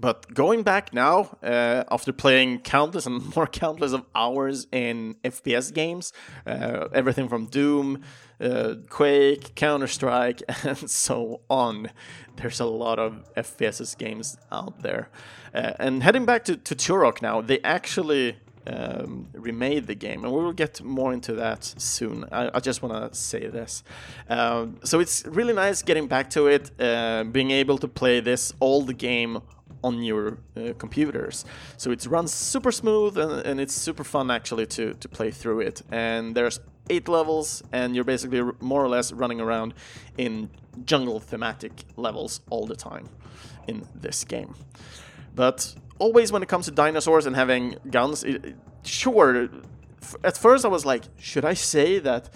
but 0.00 0.32
going 0.32 0.62
back 0.62 0.92
now, 0.92 1.36
uh, 1.42 1.84
after 1.90 2.12
playing 2.12 2.60
countless 2.60 3.06
and 3.06 3.22
more 3.36 3.46
countless 3.46 3.92
of 3.92 4.04
hours 4.14 4.66
in 4.72 5.16
FPS 5.24 5.72
games, 5.72 6.12
uh, 6.46 6.88
everything 6.94 7.28
from 7.28 7.46
Doom, 7.46 8.02
uh, 8.40 8.74
Quake, 8.88 9.54
Counter 9.54 9.88
Strike, 9.88 10.42
and 10.64 10.90
so 10.90 11.40
on, 11.50 11.90
there's 12.36 12.60
a 12.60 12.66
lot 12.66 12.98
of 12.98 13.24
FPS 13.34 13.96
games 13.98 14.36
out 14.52 14.82
there. 14.82 15.08
Uh, 15.54 15.72
and 15.78 16.02
heading 16.02 16.24
back 16.24 16.44
to, 16.44 16.56
to 16.56 16.74
Turok 16.74 17.20
now, 17.22 17.40
they 17.40 17.60
actually 17.60 18.36
um, 18.68 19.28
remade 19.32 19.86
the 19.86 19.94
game, 19.94 20.24
and 20.24 20.32
we 20.32 20.42
will 20.42 20.52
get 20.52 20.82
more 20.82 21.12
into 21.12 21.32
that 21.34 21.64
soon. 21.64 22.24
I, 22.30 22.50
I 22.54 22.60
just 22.60 22.82
want 22.82 23.12
to 23.12 23.18
say 23.18 23.46
this. 23.46 23.82
Um, 24.28 24.78
so 24.84 25.00
it's 25.00 25.24
really 25.26 25.54
nice 25.54 25.82
getting 25.82 26.06
back 26.06 26.30
to 26.30 26.46
it, 26.46 26.70
uh, 26.80 27.24
being 27.24 27.50
able 27.50 27.78
to 27.78 27.88
play 27.88 28.20
this 28.20 28.52
old 28.60 28.96
game 28.98 29.40
on 29.82 30.02
your 30.02 30.38
uh, 30.56 30.72
computers. 30.78 31.44
So 31.76 31.90
it 31.90 32.04
runs 32.06 32.32
super 32.32 32.72
smooth 32.72 33.18
and, 33.18 33.46
and, 33.46 33.60
it's 33.60 33.74
super 33.74 34.04
fun 34.04 34.30
actually 34.30 34.66
to, 34.66 34.94
to 34.94 35.08
play 35.08 35.30
through 35.30 35.60
it. 35.60 35.82
And 35.90 36.34
there's 36.34 36.60
eight 36.90 37.08
levels, 37.08 37.62
and 37.72 37.94
you're 37.94 38.04
basically 38.04 38.42
more 38.60 38.82
or 38.82 38.88
less 38.88 39.12
running 39.12 39.40
around 39.40 39.74
in 40.16 40.50
jungle 40.84 41.20
thematic 41.20 41.72
levels 41.96 42.40
all 42.50 42.66
the 42.66 42.76
time 42.76 43.08
in 43.66 43.86
this 43.94 44.24
game. 44.24 44.54
But 45.34 45.74
always 45.98 46.32
when 46.32 46.42
it 46.42 46.48
comes 46.48 46.64
to 46.66 46.70
dinosaurs 46.70 47.26
and 47.26 47.36
having 47.36 47.76
guns, 47.90 48.24
it, 48.24 48.56
sure, 48.84 49.48
at 50.24 50.36
first 50.36 50.64
I 50.64 50.68
was 50.68 50.84
like, 50.86 51.04
should 51.18 51.44
I 51.44 51.54
say 51.54 51.98
that 52.00 52.30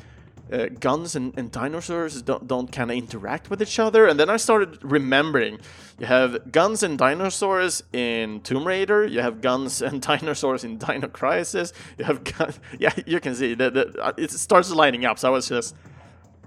uh, 0.51 0.67
guns 0.81 1.17
and, 1.17 1.37
and, 1.39 1.51
dinosaurs 1.51 2.23
don't, 2.23 2.47
don't 2.47 2.71
kind 2.71 2.91
of 2.91 2.97
interact 2.97 3.49
with 3.51 3.63
each 3.63 3.79
other. 3.79 4.07
And 4.07 4.19
then 4.19 4.29
I 4.29 4.37
started 4.37 4.79
remembering 4.83 5.59
you 5.99 6.07
have 6.07 6.53
guns 6.53 6.83
and 6.83 6.99
dinosaurs 6.99 7.83
in 7.93 8.41
Tomb 8.41 8.67
Raider, 8.67 9.07
you 9.07 9.21
have 9.21 9.41
guns 9.41 9.83
and 9.83 10.03
dinosaurs 10.11 10.65
in 10.65 10.79
Dino 10.79 11.09
Crisis, 11.09 11.73
you 11.99 12.05
have 12.05 12.25
guns. 12.25 12.59
Yeah, 12.79 12.93
you 13.07 13.21
can 13.21 13.35
see 13.35 13.55
that 13.55 13.97
uh, 13.99 14.13
it 14.17 14.31
starts 14.31 14.71
lining 14.71 15.05
up. 15.05 15.19
So 15.19 15.29
I 15.29 15.31
was 15.31 15.49
just. 15.49 15.75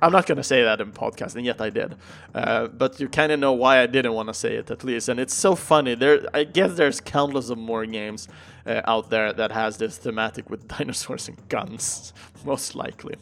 I'm 0.01 0.11
not 0.11 0.25
going 0.25 0.35
to 0.35 0.43
say 0.43 0.61
that 0.61 0.81
in 0.81 0.91
podcast, 0.91 1.37
and 1.37 1.45
yet 1.45 1.61
I 1.61 1.69
did. 1.69 1.95
Uh, 2.33 2.67
but 2.67 2.99
you 2.99 3.07
kind 3.07 3.31
of 3.31 3.39
know 3.39 3.53
why 3.53 3.81
I 3.81 3.87
didn't 3.87 4.11
want 4.11 4.27
to 4.27 4.33
say 4.33 4.55
it, 4.57 4.69
at 4.69 4.83
least. 4.83 5.07
And 5.07 5.21
it's 5.21 5.33
so 5.33 5.55
funny. 5.55 5.95
There, 5.95 6.27
I 6.33 6.43
guess 6.43 6.75
there's 6.75 6.99
countless 6.99 7.49
of 7.49 7.57
more 7.57 7.85
games 7.85 8.27
uh, 8.65 8.81
out 8.83 9.09
there 9.09 9.31
that 9.31 9.53
has 9.53 9.77
this 9.77 9.97
thematic 9.97 10.49
with 10.49 10.67
dinosaurs 10.77 11.29
and 11.29 11.47
guns, 11.47 12.11
most 12.43 12.75
likely. 12.75 13.15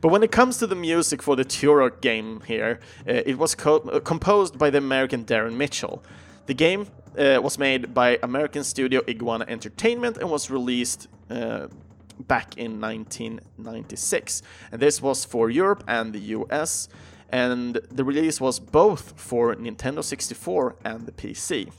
But 0.00 0.08
when 0.08 0.22
it 0.22 0.32
comes 0.32 0.58
to 0.58 0.66
the 0.66 0.74
music 0.74 1.22
for 1.22 1.36
the 1.36 1.44
Turok 1.44 2.00
game 2.00 2.42
here, 2.46 2.80
uh, 3.08 3.22
it 3.26 3.38
was 3.38 3.54
co 3.54 3.76
uh, 3.78 4.00
composed 4.00 4.58
by 4.58 4.70
the 4.70 4.78
American 4.78 5.24
Darren 5.24 5.56
Mitchell. 5.56 6.02
The 6.46 6.54
game 6.54 6.86
uh, 7.18 7.40
was 7.42 7.58
made 7.58 7.92
by 7.94 8.18
American 8.22 8.64
studio 8.64 9.02
Iguana 9.08 9.46
Entertainment 9.48 10.18
and 10.18 10.30
was 10.30 10.50
released 10.50 11.08
uh, 11.30 11.68
back 12.20 12.56
in 12.56 12.80
1996. 12.80 14.42
And 14.72 14.80
this 14.80 15.02
was 15.02 15.24
for 15.24 15.50
Europe 15.50 15.84
and 15.88 16.12
the 16.12 16.20
US, 16.36 16.88
and 17.30 17.74
the 17.90 18.04
release 18.04 18.40
was 18.40 18.58
both 18.58 19.14
for 19.16 19.54
Nintendo 19.56 20.02
64 20.02 20.76
and 20.84 21.06
the 21.06 21.12
PC. 21.12 21.72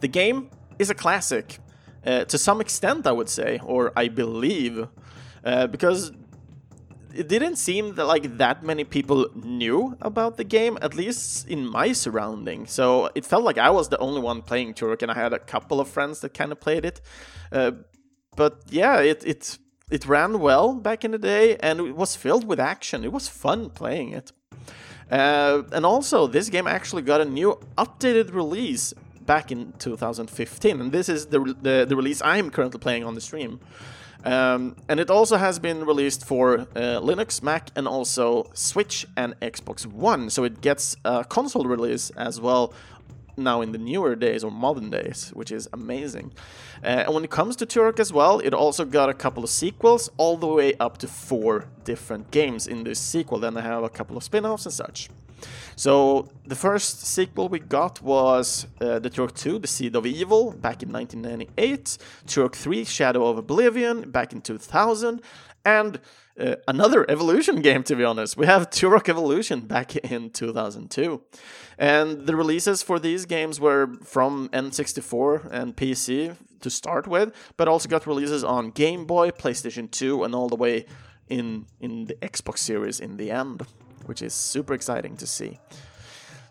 The 0.00 0.08
game 0.08 0.50
is 0.78 0.90
a 0.90 0.94
classic, 0.94 1.58
uh, 2.04 2.24
to 2.26 2.38
some 2.38 2.60
extent, 2.60 3.06
I 3.06 3.12
would 3.12 3.28
say, 3.28 3.60
or 3.64 3.92
I 3.96 4.08
believe, 4.08 4.88
uh, 5.44 5.66
because 5.66 6.12
it 7.18 7.28
didn't 7.28 7.56
seem 7.56 7.94
that 7.94 8.06
like 8.06 8.38
that 8.38 8.62
many 8.62 8.84
people 8.84 9.28
knew 9.34 9.96
about 10.00 10.36
the 10.36 10.44
game, 10.44 10.78
at 10.82 10.94
least 10.94 11.48
in 11.48 11.66
my 11.66 11.92
surrounding. 11.92 12.66
So 12.66 13.10
it 13.14 13.24
felt 13.24 13.44
like 13.44 13.58
I 13.58 13.70
was 13.70 13.88
the 13.88 13.98
only 13.98 14.20
one 14.20 14.42
playing 14.42 14.74
Turok, 14.74 15.02
and 15.02 15.10
I 15.10 15.14
had 15.14 15.32
a 15.32 15.38
couple 15.38 15.80
of 15.80 15.88
friends 15.88 16.20
that 16.20 16.34
kind 16.34 16.52
of 16.52 16.60
played 16.60 16.84
it. 16.84 17.00
Uh, 17.50 17.72
but 18.36 18.62
yeah, 18.68 19.00
it 19.00 19.24
it 19.24 19.58
it 19.90 20.06
ran 20.06 20.40
well 20.40 20.74
back 20.74 21.04
in 21.04 21.10
the 21.12 21.18
day, 21.18 21.56
and 21.56 21.80
it 21.80 21.96
was 21.96 22.16
filled 22.16 22.46
with 22.46 22.60
action. 22.60 23.04
It 23.04 23.12
was 23.12 23.28
fun 23.28 23.70
playing 23.70 24.10
it. 24.10 24.32
Uh, 25.10 25.62
and 25.72 25.86
also, 25.86 26.26
this 26.26 26.48
game 26.48 26.66
actually 26.66 27.02
got 27.02 27.20
a 27.20 27.24
new 27.24 27.58
updated 27.78 28.34
release 28.34 28.92
back 29.24 29.50
in 29.50 29.72
2015, 29.78 30.80
and 30.80 30.92
this 30.92 31.08
is 31.08 31.26
the 31.26 31.40
the, 31.62 31.86
the 31.88 31.96
release 31.96 32.20
I'm 32.22 32.50
currently 32.50 32.80
playing 32.80 33.04
on 33.04 33.14
the 33.14 33.20
stream. 33.20 33.60
Um, 34.26 34.74
and 34.88 34.98
it 34.98 35.08
also 35.08 35.36
has 35.36 35.60
been 35.60 35.86
released 35.86 36.26
for 36.26 36.58
uh, 36.58 37.00
Linux, 37.00 37.42
Mac, 37.42 37.70
and 37.76 37.86
also 37.86 38.50
Switch 38.54 39.06
and 39.16 39.38
Xbox 39.40 39.86
One. 39.86 40.30
So 40.30 40.42
it 40.42 40.60
gets 40.60 40.96
a 41.04 41.24
console 41.24 41.64
release 41.64 42.10
as 42.10 42.40
well 42.40 42.74
now 43.36 43.60
in 43.60 43.70
the 43.70 43.78
newer 43.78 44.16
days 44.16 44.42
or 44.42 44.50
modern 44.50 44.90
days, 44.90 45.30
which 45.34 45.52
is 45.52 45.68
amazing. 45.72 46.32
Uh, 46.82 47.04
and 47.04 47.14
when 47.14 47.22
it 47.22 47.30
comes 47.30 47.54
to 47.56 47.66
Turok 47.66 48.00
as 48.00 48.12
well, 48.12 48.40
it 48.40 48.52
also 48.52 48.84
got 48.84 49.08
a 49.08 49.14
couple 49.14 49.44
of 49.44 49.50
sequels, 49.50 50.10
all 50.16 50.36
the 50.36 50.46
way 50.46 50.74
up 50.80 50.98
to 50.98 51.06
four 51.06 51.68
different 51.84 52.32
games 52.32 52.66
in 52.66 52.82
this 52.82 52.98
sequel. 52.98 53.38
Then 53.38 53.54
they 53.54 53.62
have 53.62 53.84
a 53.84 53.88
couple 53.88 54.16
of 54.16 54.24
spin 54.24 54.44
offs 54.44 54.66
and 54.66 54.72
such. 54.74 55.08
So 55.76 56.28
the 56.46 56.54
first 56.54 57.02
sequel 57.02 57.48
we 57.48 57.58
got 57.58 58.00
was 58.00 58.66
uh, 58.80 58.98
the 58.98 59.10
Turok 59.10 59.34
2, 59.34 59.58
The 59.58 59.66
Seed 59.66 59.94
of 59.94 60.06
Evil, 60.06 60.52
back 60.52 60.82
in 60.82 60.90
1998, 60.90 61.98
Turok 62.26 62.54
3, 62.54 62.84
Shadow 62.84 63.26
of 63.26 63.36
Oblivion, 63.36 64.10
back 64.10 64.32
in 64.32 64.40
2000, 64.40 65.20
and 65.66 66.00
uh, 66.40 66.56
another 66.66 67.04
Evolution 67.10 67.60
game, 67.60 67.82
to 67.84 67.96
be 67.96 68.04
honest. 68.04 68.36
We 68.36 68.46
have 68.46 68.70
Turok 68.70 69.08
Evolution 69.08 69.60
back 69.60 69.96
in 69.96 70.30
2002. 70.30 71.22
And 71.78 72.26
the 72.26 72.36
releases 72.36 72.82
for 72.82 72.98
these 72.98 73.26
games 73.26 73.60
were 73.60 73.96
from 74.02 74.48
N64 74.50 75.50
and 75.50 75.76
PC 75.76 76.36
to 76.60 76.70
start 76.70 77.06
with, 77.06 77.34
but 77.58 77.68
also 77.68 77.88
got 77.88 78.06
releases 78.06 78.42
on 78.42 78.70
Game 78.70 79.04
Boy, 79.04 79.30
PlayStation 79.30 79.90
2, 79.90 80.24
and 80.24 80.34
all 80.34 80.48
the 80.48 80.56
way 80.56 80.86
in, 81.28 81.66
in 81.80 82.06
the 82.06 82.14
Xbox 82.14 82.58
series 82.58 82.98
in 82.98 83.18
the 83.18 83.30
end 83.30 83.66
which 84.08 84.22
is 84.22 84.34
super 84.34 84.74
exciting 84.74 85.16
to 85.16 85.26
see. 85.26 85.58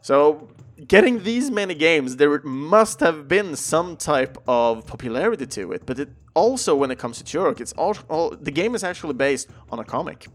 So, 0.02 0.50
getting 0.88 1.24
these 1.24 1.50
many 1.50 1.74
games, 1.74 2.18
there 2.18 2.39
must 2.44 3.00
have 3.00 3.28
been 3.28 3.56
some 3.56 3.98
type 3.98 4.38
of 4.48 4.86
popularity 4.86 5.48
to 5.48 5.72
it. 5.72 5.86
But 5.86 6.00
it 6.00 6.10
also, 6.36 6.76
when 6.76 6.91
it 6.91 7.00
comes 7.00 7.22
to 7.22 7.24
Turok, 7.24 7.60
it's 7.60 7.74
all, 7.74 7.96
all 8.10 8.30
the 8.30 8.52
game 8.52 8.76
is 8.76 8.84
actually 8.84 9.15
based 9.15 9.50
on 9.72 9.80
a 9.80 9.84
comic. 9.84 10.28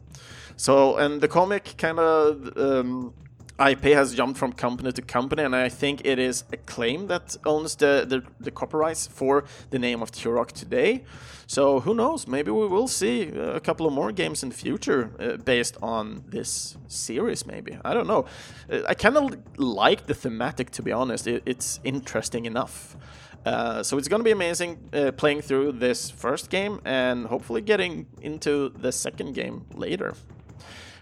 So, 0.56 0.96
and 0.96 1.20
the 1.20 1.28
comic 1.28 1.74
kind 1.78 1.98
of 2.00 2.56
um, 2.56 3.14
IP 3.61 3.85
has 3.94 4.14
jumped 4.14 4.38
from 4.38 4.52
company 4.52 4.90
to 4.92 5.02
company, 5.02 5.42
and 5.42 5.54
I 5.54 5.68
think 5.68 6.02
it 6.04 6.18
is 6.18 6.44
Acclaim 6.52 7.06
that 7.09 7.37
owns 7.44 7.76
the, 7.76 8.04
the, 8.09 8.22
the 8.40 8.50
copyrights 8.50 9.06
for 9.06 9.44
the 9.70 9.78
name 9.78 10.02
of 10.02 10.11
Turok 10.11 10.52
today. 10.52 11.04
So 11.50 11.80
who 11.80 11.94
knows? 11.94 12.28
Maybe 12.28 12.52
we 12.52 12.68
will 12.68 12.86
see 12.86 13.22
a 13.22 13.58
couple 13.58 13.84
of 13.84 13.92
more 13.92 14.12
games 14.12 14.44
in 14.44 14.50
the 14.50 14.54
future 14.54 15.10
uh, 15.18 15.36
based 15.36 15.76
on 15.82 16.22
this 16.28 16.76
series. 16.86 17.44
Maybe 17.44 17.76
I 17.84 17.92
don't 17.92 18.06
know. 18.06 18.26
Uh, 18.70 18.82
I 18.88 18.94
kind 18.94 19.16
of 19.16 19.36
like 19.56 20.06
the 20.06 20.14
thematic, 20.14 20.70
to 20.70 20.82
be 20.82 20.92
honest. 20.92 21.26
It, 21.26 21.42
it's 21.46 21.80
interesting 21.82 22.46
enough. 22.46 22.96
Uh, 23.44 23.82
so 23.82 23.98
it's 23.98 24.06
going 24.06 24.20
to 24.20 24.24
be 24.24 24.30
amazing 24.30 24.78
uh, 24.92 25.10
playing 25.10 25.40
through 25.42 25.72
this 25.72 26.08
first 26.08 26.50
game 26.50 26.80
and 26.84 27.26
hopefully 27.26 27.62
getting 27.62 28.06
into 28.22 28.68
the 28.68 28.92
second 28.92 29.34
game 29.34 29.66
later. 29.74 30.14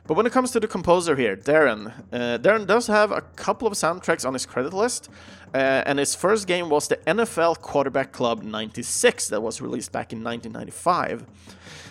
But 0.09 0.17
when 0.17 0.25
it 0.25 0.33
comes 0.33 0.51
to 0.53 0.61
the 0.61 0.67
composer 0.67 1.15
here, 1.17 1.37
Darren, 1.37 1.93
uh, 2.11 2.39
Darren 2.39 2.67
does 2.67 2.87
have 2.87 3.13
a 3.13 3.21
couple 3.21 3.69
of 3.69 3.75
soundtracks 3.75 4.27
on 4.27 4.33
his 4.33 4.47
credit 4.47 4.73
list, 4.73 5.11
uh, 5.53 5.83
and 5.85 5.99
his 5.99 6.15
first 6.15 6.47
game 6.47 6.71
was 6.71 6.89
the 6.89 6.97
NFL 6.97 7.61
Quarterback 7.61 8.11
Club 8.11 8.43
96 8.43 9.29
that 9.29 9.43
was 9.43 9.61
released 9.61 9.93
back 9.93 10.15
in 10.15 10.25
1995. 10.25 11.27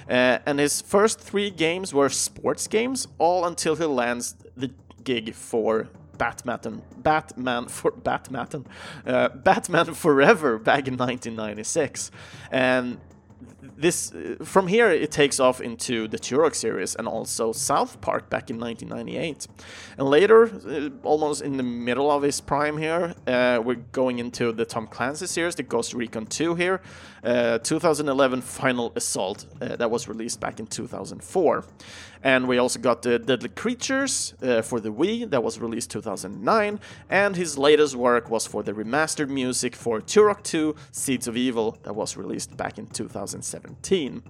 Uh, 0.09 0.39
and 0.47 0.57
his 0.57 0.81
first 0.81 1.19
three 1.19 1.51
games 1.51 1.93
were 1.93 2.09
sports 2.09 2.67
games, 2.67 3.07
all 3.19 3.45
until 3.45 3.75
he 3.75 3.85
lands 3.85 4.35
the 4.55 4.71
gig 5.03 5.35
for 5.35 5.87
Batman, 6.17 6.81
Batman 6.97 7.67
for 7.67 7.91
Batman, 7.91 8.65
uh, 9.05 9.29
Batman 9.29 9.93
Forever 9.93 10.57
back 10.57 10.87
in 10.87 10.97
1996, 10.97 12.09
and 12.51 12.97
this 13.77 14.11
from 14.43 14.67
here 14.67 14.89
it 14.89 15.11
takes 15.11 15.39
off 15.39 15.61
into 15.61 16.07
the 16.07 16.17
Turok 16.17 16.55
series 16.55 16.95
and 16.95 17.07
also 17.07 17.51
South 17.51 18.01
Park 18.01 18.29
back 18.29 18.49
in 18.49 18.59
1998, 18.59 19.47
and 19.97 20.09
later, 20.09 20.45
uh, 20.67 20.89
almost 21.03 21.41
in 21.41 21.57
the 21.57 21.63
middle 21.63 22.09
of 22.11 22.23
his 22.23 22.41
prime 22.41 22.77
here, 22.77 23.13
uh, 23.27 23.61
we're 23.63 23.75
going 23.91 24.19
into 24.19 24.51
the 24.51 24.65
Tom 24.65 24.87
Clancy 24.87 25.27
series, 25.27 25.55
the 25.55 25.63
Ghost 25.63 25.93
Recon 25.93 26.25
2 26.25 26.55
here, 26.55 26.81
uh, 27.23 27.59
2011 27.59 28.41
Final 28.41 28.91
Assault 28.95 29.45
uh, 29.61 29.75
that 29.75 29.91
was 29.91 30.07
released 30.07 30.39
back 30.39 30.59
in 30.59 30.65
2004, 30.65 31.63
and 32.23 32.47
we 32.47 32.57
also 32.57 32.79
got 32.79 33.01
the 33.01 33.19
Deadly 33.19 33.49
Creatures 33.49 34.33
uh, 34.41 34.61
for 34.61 34.79
the 34.79 34.89
Wii 34.89 35.29
that 35.29 35.43
was 35.43 35.59
released 35.59 35.91
2009, 35.91 36.79
and 37.09 37.35
his 37.35 37.57
latest 37.57 37.95
work 37.95 38.29
was 38.29 38.47
for 38.47 38.63
the 38.63 38.73
remastered 38.73 39.29
music 39.29 39.75
for 39.75 40.01
Turok 40.01 40.43
2 40.43 40.75
Seeds 40.91 41.27
of 41.27 41.37
Evil 41.37 41.77
that 41.83 41.93
was 41.93 42.17
released 42.17 42.55
back 42.57 42.77
in 42.77 42.87
2017. 42.87 44.23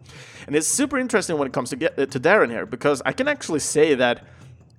And 0.48 0.56
it's 0.56 0.68
super 0.68 0.98
interesting 0.98 1.38
when 1.38 1.48
it 1.48 1.54
comes 1.54 1.70
to 1.70 1.76
get, 1.76 1.98
uh, 1.98 2.06
to 2.06 2.20
Darren 2.20 2.50
here 2.50 2.66
because 2.66 3.02
I 3.06 3.14
can 3.14 3.28
actually 3.28 3.60
say 3.60 3.96
that 3.96 4.24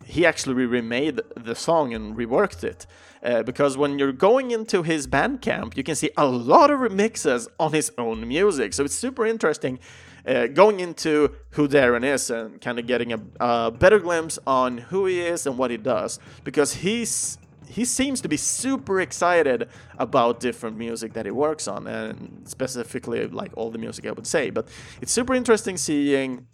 he 0.04 0.24
actually 0.24 0.54
remade 0.54 1.20
the 1.36 1.54
song 1.54 1.92
and 1.92 2.16
reworked 2.16 2.64
it. 2.64 2.86
Uh, 3.22 3.42
because 3.42 3.76
when 3.76 3.98
you're 3.98 4.12
going 4.12 4.52
into 4.52 4.82
his 4.82 5.06
Bandcamp, 5.06 5.76
you 5.76 5.82
can 5.82 5.94
see 5.94 6.10
a 6.16 6.24
lot 6.24 6.70
of 6.70 6.78
remixes 6.78 7.48
on 7.58 7.72
his 7.72 7.92
own 7.98 8.26
music. 8.26 8.72
So 8.72 8.84
it's 8.84 8.94
super 8.94 9.26
interesting 9.26 9.78
uh, 10.28 10.46
going 10.46 10.80
into 10.80 11.32
who 11.50 11.66
Darren 11.66 12.04
is 12.04 12.30
and 12.30 12.60
kind 12.60 12.78
of 12.78 12.86
getting 12.86 13.12
a, 13.12 13.20
a 13.40 13.70
better 13.70 13.98
glimpse 13.98 14.38
on 14.46 14.78
who 14.78 15.06
he 15.06 15.20
is 15.20 15.46
and 15.46 15.56
what 15.56 15.70
he 15.70 15.76
does. 15.76 16.18
Because 16.44 16.74
he's 16.74 17.38
he 17.66 17.84
seems 17.84 18.22
to 18.22 18.28
be 18.28 18.36
super 18.36 18.98
excited 19.00 19.68
about 19.98 20.40
different 20.40 20.76
music 20.78 21.12
that 21.12 21.26
he 21.26 21.30
works 21.30 21.68
on 21.68 21.86
and 21.86 22.48
specifically 22.48 23.26
like 23.26 23.52
all 23.56 23.70
the 23.70 23.76
music 23.76 24.06
I 24.06 24.12
would 24.12 24.26
say 24.26 24.48
but 24.48 24.68
it's 25.02 25.12
super 25.12 25.34
interesting 25.34 25.76
seeing 25.76 26.46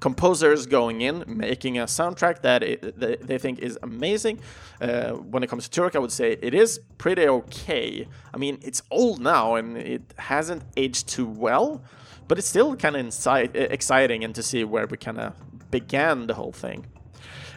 composers 0.00 0.66
going 0.66 1.02
in, 1.02 1.24
making 1.26 1.78
a 1.78 1.84
soundtrack 1.84 2.40
that 2.42 2.62
it, 2.62 3.26
they 3.26 3.38
think 3.38 3.58
is 3.60 3.78
amazing. 3.82 4.40
Uh, 4.80 5.10
when 5.12 5.42
it 5.42 5.48
comes 5.48 5.68
to 5.68 5.80
Turok, 5.80 5.94
I 5.94 5.98
would 5.98 6.10
say 6.10 6.38
it 6.40 6.54
is 6.54 6.80
pretty 6.98 7.28
okay. 7.28 8.08
I 8.34 8.38
mean, 8.38 8.58
it's 8.62 8.82
old 8.90 9.20
now 9.20 9.54
and 9.54 9.76
it 9.76 10.02
hasn't 10.18 10.62
aged 10.76 11.08
too 11.08 11.26
well, 11.26 11.82
but 12.30 12.38
it's 12.38 12.46
still 12.46 12.76
kind 12.76 12.94
of 12.94 13.26
exciting 13.56 14.22
and 14.22 14.36
to 14.36 14.40
see 14.40 14.62
where 14.62 14.86
we 14.86 14.96
kind 14.96 15.18
of 15.18 15.32
began 15.72 16.28
the 16.28 16.34
whole 16.34 16.52
thing. 16.52 16.86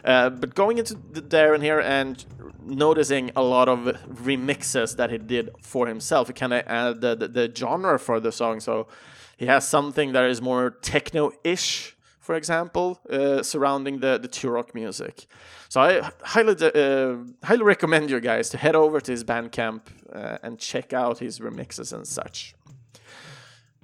Uh, 0.04 0.28
but 0.30 0.56
going 0.56 0.78
into 0.78 0.94
the 1.12 1.22
Darren 1.22 1.62
here 1.62 1.78
and 1.78 2.26
noticing 2.60 3.30
a 3.36 3.42
lot 3.42 3.68
of 3.68 3.78
remixes 4.24 4.96
that 4.96 5.10
he 5.12 5.18
did 5.18 5.50
for 5.62 5.86
himself, 5.86 6.28
it 6.28 6.34
kind 6.34 6.52
of 6.52 6.64
added 6.66 7.00
the, 7.02 7.14
the, 7.14 7.28
the 7.28 7.52
genre 7.54 8.00
for 8.00 8.18
the 8.18 8.32
song. 8.32 8.58
So 8.58 8.88
he 9.36 9.46
has 9.46 9.64
something 9.66 10.12
that 10.12 10.24
is 10.24 10.42
more 10.42 10.70
techno-ish 10.70 11.92
for 12.18 12.34
example, 12.36 12.98
uh, 13.10 13.42
surrounding 13.42 14.00
the, 14.00 14.16
the 14.16 14.28
Turok 14.28 14.74
music. 14.74 15.26
So 15.68 15.82
I 15.82 16.10
highly 16.22 16.54
uh, 16.54 17.16
highly 17.42 17.62
recommend 17.62 18.08
you 18.08 18.18
guys 18.18 18.48
to 18.48 18.56
head 18.56 18.74
over 18.74 18.98
to 18.98 19.12
his 19.12 19.22
Bandcamp 19.22 19.82
uh, 20.10 20.38
and 20.42 20.58
check 20.58 20.94
out 20.94 21.18
his 21.18 21.38
remixes 21.38 21.92
and 21.92 22.06
such. 22.06 22.54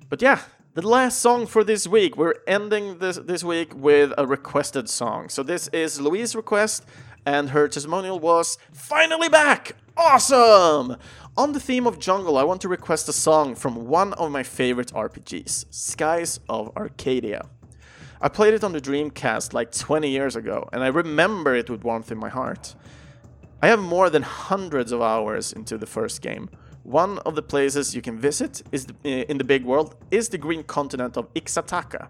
But 0.08 0.22
yeah, 0.22 0.40
the 0.80 0.88
last 0.88 1.20
song 1.20 1.46
for 1.46 1.62
this 1.62 1.86
week, 1.86 2.16
we're 2.16 2.34
ending 2.46 2.98
this 2.98 3.18
this 3.18 3.44
week 3.44 3.74
with 3.74 4.12
a 4.16 4.26
requested 4.26 4.88
song. 4.88 5.28
So 5.28 5.42
this 5.42 5.68
is 5.68 6.00
Louise's 6.00 6.34
request, 6.34 6.86
and 7.26 7.50
her 7.50 7.68
testimonial 7.68 8.18
was 8.18 8.56
finally 8.72 9.28
back. 9.28 9.76
Awesome! 9.96 10.96
On 11.36 11.52
the 11.52 11.60
theme 11.60 11.86
of 11.86 11.98
jungle, 11.98 12.38
I 12.38 12.44
want 12.44 12.62
to 12.62 12.68
request 12.68 13.08
a 13.08 13.12
song 13.12 13.54
from 13.54 13.88
one 13.88 14.14
of 14.14 14.30
my 14.30 14.42
favorite 14.42 14.92
RPGs, 14.94 15.66
Skies 15.70 16.40
of 16.48 16.74
Arcadia. 16.76 17.42
I 18.22 18.28
played 18.28 18.54
it 18.54 18.64
on 18.64 18.72
the 18.72 18.80
Dreamcast 18.80 19.52
like 19.52 19.72
20 19.72 20.08
years 20.08 20.34
ago, 20.34 20.68
and 20.72 20.82
I 20.82 20.88
remember 20.88 21.54
it 21.54 21.68
with 21.68 21.84
warmth 21.84 22.10
in 22.10 22.18
my 22.18 22.30
heart. 22.30 22.74
I 23.62 23.68
have 23.68 23.80
more 23.80 24.08
than 24.08 24.22
hundreds 24.22 24.92
of 24.92 25.02
hours 25.02 25.52
into 25.52 25.76
the 25.76 25.86
first 25.86 26.22
game. 26.22 26.48
One 26.82 27.18
of 27.18 27.34
the 27.34 27.42
places 27.42 27.94
you 27.94 28.02
can 28.02 28.18
visit 28.18 28.62
is 28.72 28.86
the, 28.86 28.94
eh, 29.04 29.24
in 29.28 29.38
the 29.38 29.44
big 29.44 29.64
world 29.64 29.94
is 30.10 30.30
the 30.30 30.38
green 30.38 30.62
continent 30.62 31.16
of 31.16 31.32
Ixa'taka. 31.34 32.08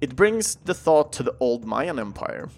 It 0.00 0.14
brings 0.14 0.56
the 0.56 0.74
thought 0.74 1.12
to 1.14 1.22
the 1.22 1.34
old 1.40 1.64
Mayan 1.64 1.98
Empire. 1.98 2.48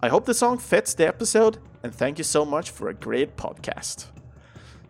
I 0.00 0.08
hope 0.08 0.24
the 0.24 0.34
song 0.34 0.58
fits 0.58 0.94
the 0.94 1.06
episode, 1.06 1.58
and 1.82 1.94
thank 1.94 2.18
you 2.18 2.24
so 2.24 2.44
much 2.44 2.70
for 2.70 2.88
a 2.88 2.94
great 2.94 3.36
podcast. 3.36 4.06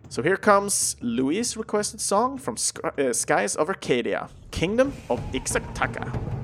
So 0.09 0.23
here 0.23 0.37
comes 0.37 0.97
Louis' 1.01 1.57
requested 1.57 2.01
song 2.01 2.37
from 2.37 2.57
uh, 2.85 3.13
Skies 3.13 3.57
of 3.57 3.69
Arcadia, 3.69 4.29
Kingdom 4.51 4.93
of 5.09 5.21
Ixa'taka. 5.33 6.40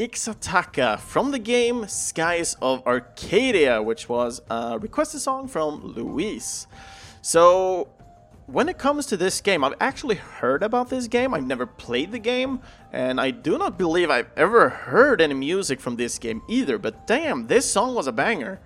Ixa'taka 0.00 0.98
from 0.98 1.30
the 1.30 1.38
game 1.38 1.86
Skies 1.86 2.56
of 2.62 2.82
Arcadia, 2.86 3.82
which 3.82 4.08
was 4.08 4.40
a 4.48 4.78
requested 4.78 5.20
song 5.20 5.46
from 5.46 5.84
Luis. 5.94 6.66
So, 7.20 7.90
when 8.46 8.70
it 8.70 8.78
comes 8.78 9.04
to 9.06 9.18
this 9.18 9.42
game, 9.42 9.62
I've 9.62 9.74
actually 9.78 10.14
heard 10.14 10.62
about 10.62 10.88
this 10.88 11.06
game. 11.06 11.34
I've 11.34 11.46
never 11.46 11.66
played 11.66 12.12
the 12.12 12.18
game, 12.18 12.60
and 12.94 13.20
I 13.20 13.30
do 13.30 13.58
not 13.58 13.76
believe 13.76 14.08
I've 14.08 14.30
ever 14.38 14.70
heard 14.70 15.20
any 15.20 15.34
music 15.34 15.82
from 15.82 15.96
this 15.96 16.18
game 16.18 16.40
either. 16.48 16.78
But 16.78 17.06
damn, 17.06 17.48
this 17.48 17.70
song 17.70 17.94
was 17.94 18.06
a 18.06 18.12
banger. 18.12 18.58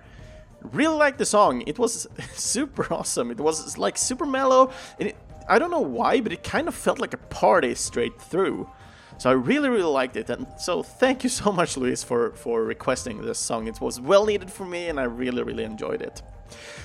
Really 0.61 0.95
liked 0.95 1.17
the 1.17 1.25
song. 1.25 1.63
It 1.67 1.77
was 1.77 2.07
super 2.33 2.87
awesome. 2.93 3.29
It 3.29 3.41
was 3.41 3.77
like 3.77 3.97
super 3.97 4.25
mellow. 4.25 4.71
It, 4.99 5.17
I 5.49 5.59
don't 5.59 5.69
know 5.69 5.81
why, 5.81 6.21
but 6.21 6.31
it 6.31 6.45
kind 6.45 6.69
of 6.69 6.75
felt 6.75 6.99
like 6.99 7.13
a 7.13 7.17
party 7.17 7.75
straight 7.75 8.21
through. 8.21 8.69
So 9.17 9.29
I 9.29 9.33
really, 9.33 9.69
really 9.69 9.83
liked 9.83 10.17
it. 10.17 10.29
And 10.29 10.45
so 10.57 10.83
thank 10.83 11.23
you 11.23 11.29
so 11.29 11.51
much, 11.51 11.77
Luis, 11.77 12.03
for, 12.03 12.31
for 12.31 12.63
requesting 12.63 13.21
this 13.21 13.39
song. 13.39 13.67
It 13.67 13.79
was 13.81 13.99
well 13.99 14.25
needed 14.25 14.51
for 14.51 14.65
me, 14.65 14.87
and 14.87 14.99
I 14.99 15.03
really, 15.03 15.43
really 15.43 15.63
enjoyed 15.63 16.01
it. 16.01 16.21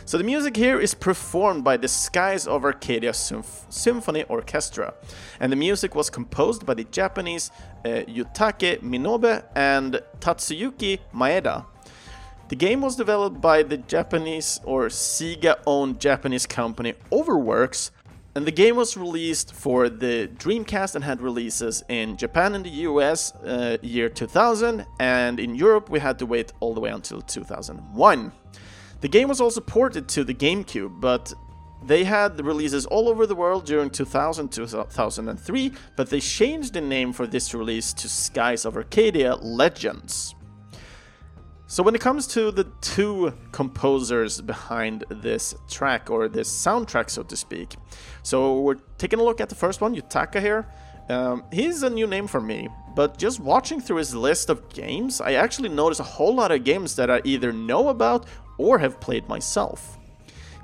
So 0.05 0.17
the 0.17 0.25
music 0.25 0.57
here 0.57 0.81
is 0.81 0.95
performed 0.95 1.65
by 1.65 1.77
the 1.77 1.87
Skies 1.87 2.47
of 2.47 2.65
Arcadia 2.65 3.13
Symph 3.13 3.67
Symphony 3.69 4.25
Orchestra, 4.25 4.95
and 5.39 5.53
the 5.53 5.57
music 5.57 5.95
was 5.95 6.09
composed 6.11 6.65
by 6.65 6.75
the 6.75 6.85
Japanese 6.85 7.51
uh, 7.85 7.89
Yutaka 8.09 8.81
Minobe 8.81 9.45
and 9.55 10.01
Tatsuyuki 10.21 10.99
Maeda. 11.15 11.67
The 12.49 12.57
game 12.57 12.81
was 12.81 12.97
developed 12.97 13.41
by 13.41 13.63
the 13.63 13.77
Japanese 13.77 14.61
or 14.65 14.87
Sega-owned 14.87 16.01
Japanese 16.01 16.47
company 16.47 16.95
Overworks, 17.13 17.93
and 18.41 18.47
the 18.47 18.53
game 18.53 18.75
was 18.75 18.97
released 18.97 19.53
for 19.53 19.91
the 19.91 20.27
Dreamcast 20.37 20.95
and 20.95 21.05
had 21.05 21.21
releases 21.21 21.85
in 21.91 22.17
Japan 22.17 22.55
and 22.55 22.65
the 22.65 22.71
US 22.89 23.35
uh, 23.35 23.77
year 23.83 24.09
2000, 24.09 24.87
and 24.99 25.39
in 25.39 25.55
Europe 25.55 25.91
we 25.91 26.01
had 26.01 26.19
to 26.21 26.25
wait 26.25 26.51
all 26.59 26.73
the 26.73 26.81
way 26.81 26.89
until 26.89 27.21
2001. 27.21 28.33
The 29.03 29.09
game 29.09 29.29
was 29.29 29.43
also 29.43 29.61
ported 29.61 30.09
to 30.09 30.25
the 30.25 30.33
GameCube, 30.33 31.03
but 31.03 31.35
they 31.85 32.03
had 32.03 32.39
the 32.39 32.43
releases 32.43 32.87
all 32.87 33.11
over 33.11 33.27
the 33.27 33.35
world 33.35 33.67
during 33.67 33.91
2000 33.91 34.49
2003, 34.49 35.73
but 35.95 36.09
they 36.09 36.21
changed 36.21 36.73
the 36.73 36.81
name 36.81 37.13
for 37.13 37.27
this 37.27 37.53
release 37.53 37.93
to 37.93 38.09
Skies 38.09 38.65
of 38.65 38.75
Arcadia 38.75 39.35
Legends. 39.35 40.35
So 41.71 41.85
when 41.85 41.95
it 41.95 42.01
comes 42.01 42.27
to 42.35 42.51
the 42.51 42.65
two 42.81 43.33
composers 43.53 44.41
behind 44.41 45.05
this 45.09 45.55
track, 45.69 46.11
or 46.11 46.27
this 46.27 46.51
soundtrack, 46.51 47.09
so 47.09 47.23
to 47.23 47.37
speak, 47.37 47.77
so 48.25 48.59
we're 48.59 48.81
taking 48.99 49.21
a 49.21 49.23
look 49.23 49.41
at 49.41 49.49
the 49.49 49.55
first 49.55 49.81
one, 49.81 49.95
Yutaka 49.95 50.41
here. 50.41 50.67
Um, 51.09 51.45
he's 51.53 51.85
a 51.85 51.89
new 51.89 52.09
name 52.09 52.27
for 52.27 52.41
me, 52.41 52.69
but 52.97 53.19
just 53.19 53.39
watching 53.39 53.81
through 53.81 53.99
his 53.99 54.17
list 54.17 54.51
of 54.51 54.69
games, 54.71 55.21
I 55.21 55.35
actually 55.35 55.69
noticed 55.69 56.01
a 56.01 56.11
whole 56.19 56.35
lot 56.35 56.51
of 56.51 56.65
games 56.65 56.97
that 56.97 57.09
I 57.09 57.21
either 57.23 57.53
know 57.53 57.89
about 57.91 58.27
or 58.59 58.81
have 58.81 58.99
played 58.99 59.29
myself. 59.29 59.97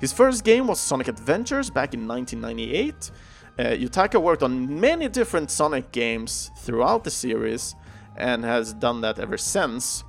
His 0.01 0.11
first 0.11 0.43
game 0.43 0.67
was 0.67 0.77
Sonic 0.77 1.07
Adventures 1.07 1.69
back 1.69 1.93
in 1.93 2.05
1998. 2.05 3.11
Uh, 3.57 3.63
Yutaka 3.63 4.21
worked 4.21 4.43
on 4.43 4.81
many 4.81 5.07
different 5.07 5.51
Sonic 5.51 5.93
games 5.93 6.51
throughout 6.57 7.05
the 7.05 7.11
series 7.11 7.75
and 8.17 8.43
has 8.43 8.73
done 8.73 8.99
that 8.99 9.19
ever 9.19 9.37
since. 9.37 10.03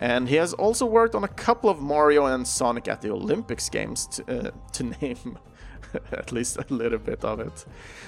And 0.00 0.28
he 0.28 0.36
has 0.36 0.52
also 0.52 0.86
worked 0.86 1.14
on 1.14 1.24
a 1.24 1.28
couple 1.28 1.70
of 1.70 1.80
Mario 1.80 2.26
and 2.26 2.46
Sonic 2.46 2.88
at 2.88 3.00
the 3.00 3.10
Olympics 3.10 3.68
games, 3.68 4.06
to, 4.08 4.48
uh, 4.48 4.50
to 4.72 4.82
name 5.00 5.38
at 6.12 6.32
least 6.32 6.56
a 6.56 6.66
little 6.72 6.98
bit 6.98 7.24
of 7.24 7.40
it. 7.40 7.64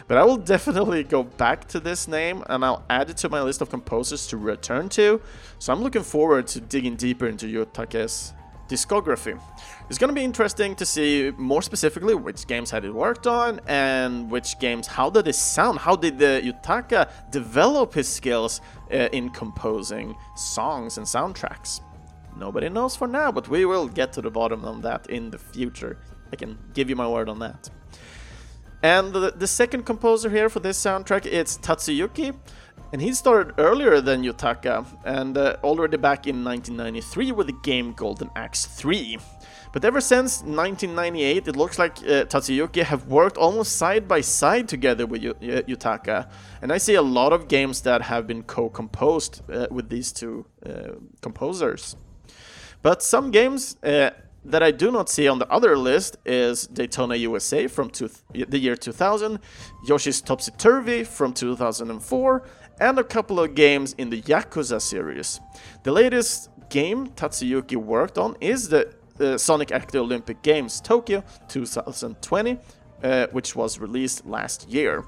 But 0.08 0.18
I 0.18 0.24
will 0.24 0.36
definitely 0.36 1.04
go 1.04 1.22
back 1.22 1.66
to 1.68 1.80
this 1.80 2.08
name 2.08 2.44
and 2.48 2.64
I'll 2.64 2.84
add 2.90 3.10
it 3.10 3.16
to 3.18 3.28
my 3.28 3.42
list 3.42 3.60
of 3.60 3.70
composers 3.70 4.26
to 4.28 4.36
return 4.36 4.88
to. 4.90 5.20
So 5.58 5.72
I'm 5.72 5.82
looking 5.82 6.02
forward 6.02 6.46
to 6.48 6.60
digging 6.60 6.96
deeper 6.96 7.26
into 7.26 7.46
Yutaka's 7.46 8.32
discography. 8.68 9.40
It's 9.88 9.98
going 9.98 10.08
to 10.08 10.14
be 10.14 10.24
interesting 10.24 10.74
to 10.76 10.86
see 10.86 11.32
more 11.36 11.62
specifically 11.62 12.14
which 12.14 12.46
games 12.46 12.70
had 12.70 12.84
it 12.84 12.92
worked 12.92 13.26
on 13.26 13.60
and 13.66 14.30
which 14.30 14.58
games, 14.58 14.86
how 14.86 15.10
did 15.10 15.28
it 15.28 15.34
sound? 15.34 15.78
How 15.78 15.96
did 15.96 16.18
the 16.18 16.42
Yutaka 16.44 17.10
develop 17.30 17.94
his 17.94 18.08
skills 18.08 18.60
uh, 18.92 19.08
in 19.12 19.30
composing 19.30 20.16
songs 20.34 20.98
and 20.98 21.06
soundtracks? 21.06 21.80
Nobody 22.36 22.68
knows 22.68 22.96
for 22.96 23.06
now, 23.06 23.32
but 23.32 23.48
we 23.48 23.64
will 23.64 23.88
get 23.88 24.12
to 24.14 24.20
the 24.20 24.30
bottom 24.30 24.64
of 24.64 24.82
that 24.82 25.08
in 25.08 25.30
the 25.30 25.38
future. 25.38 25.98
I 26.32 26.36
can 26.36 26.58
give 26.74 26.90
you 26.90 26.96
my 26.96 27.08
word 27.08 27.28
on 27.28 27.38
that. 27.38 27.70
And 28.82 29.12
the, 29.12 29.32
the 29.34 29.46
second 29.46 29.84
composer 29.84 30.28
here 30.28 30.48
for 30.48 30.60
this 30.60 30.78
soundtrack 30.78 31.26
is 31.26 31.58
Tatsuyuki. 31.58 32.36
And 32.92 33.02
he 33.02 33.12
started 33.12 33.54
earlier 33.58 34.00
than 34.00 34.22
Yutaka, 34.22 34.86
and 35.04 35.36
uh, 35.36 35.56
already 35.64 35.96
back 35.96 36.26
in 36.26 36.44
1993 36.44 37.32
with 37.32 37.48
the 37.48 37.52
game 37.64 37.92
Golden 37.92 38.30
Axe 38.36 38.64
3. 38.66 39.18
But 39.72 39.84
ever 39.84 40.00
since 40.00 40.40
1998, 40.42 41.48
it 41.48 41.56
looks 41.56 41.78
like 41.78 41.98
uh, 41.98 42.24
Tatsuyuki 42.24 42.82
have 42.82 43.08
worked 43.08 43.36
almost 43.36 43.76
side 43.76 44.06
by 44.06 44.20
side 44.20 44.68
together 44.68 45.04
with 45.04 45.22
y 45.22 45.32
Yutaka, 45.68 46.30
and 46.62 46.72
I 46.72 46.78
see 46.78 46.94
a 46.94 47.02
lot 47.02 47.32
of 47.32 47.48
games 47.48 47.82
that 47.82 48.02
have 48.02 48.26
been 48.26 48.42
co-composed 48.44 49.42
uh, 49.50 49.66
with 49.70 49.88
these 49.90 50.12
two 50.12 50.46
uh, 50.64 50.92
composers. 51.20 51.96
But 52.82 53.02
some 53.02 53.30
games 53.32 53.76
uh, 53.82 54.10
that 54.46 54.62
I 54.62 54.70
do 54.70 54.90
not 54.90 55.08
see 55.08 55.28
on 55.28 55.38
the 55.38 55.48
other 55.48 55.76
list 55.76 56.16
is 56.24 56.66
Daytona 56.68 57.16
USA 57.16 57.66
from 57.66 57.90
the 58.30 58.58
year 58.58 58.76
2000, 58.76 59.38
Yoshi's 59.88 60.20
Topsy 60.20 60.52
Turvy 60.56 61.04
from 61.04 61.32
2004, 61.32 62.42
and 62.80 62.98
a 62.98 63.04
couple 63.04 63.40
of 63.40 63.54
games 63.54 63.94
in 63.98 64.10
the 64.10 64.22
Yakuza 64.22 64.80
series. 64.80 65.40
The 65.82 65.92
latest 65.92 66.50
game 66.68 67.08
Tatsuyuki 67.08 67.76
worked 67.76 68.18
on 68.18 68.36
is 68.40 68.68
the 68.68 68.92
uh, 69.20 69.38
Sonic 69.38 69.72
at 69.72 69.94
Olympic 69.94 70.42
Games 70.42 70.80
Tokyo 70.80 71.24
2020, 71.48 72.58
uh, 73.02 73.26
which 73.32 73.56
was 73.56 73.78
released 73.78 74.26
last 74.26 74.68
year. 74.68 75.04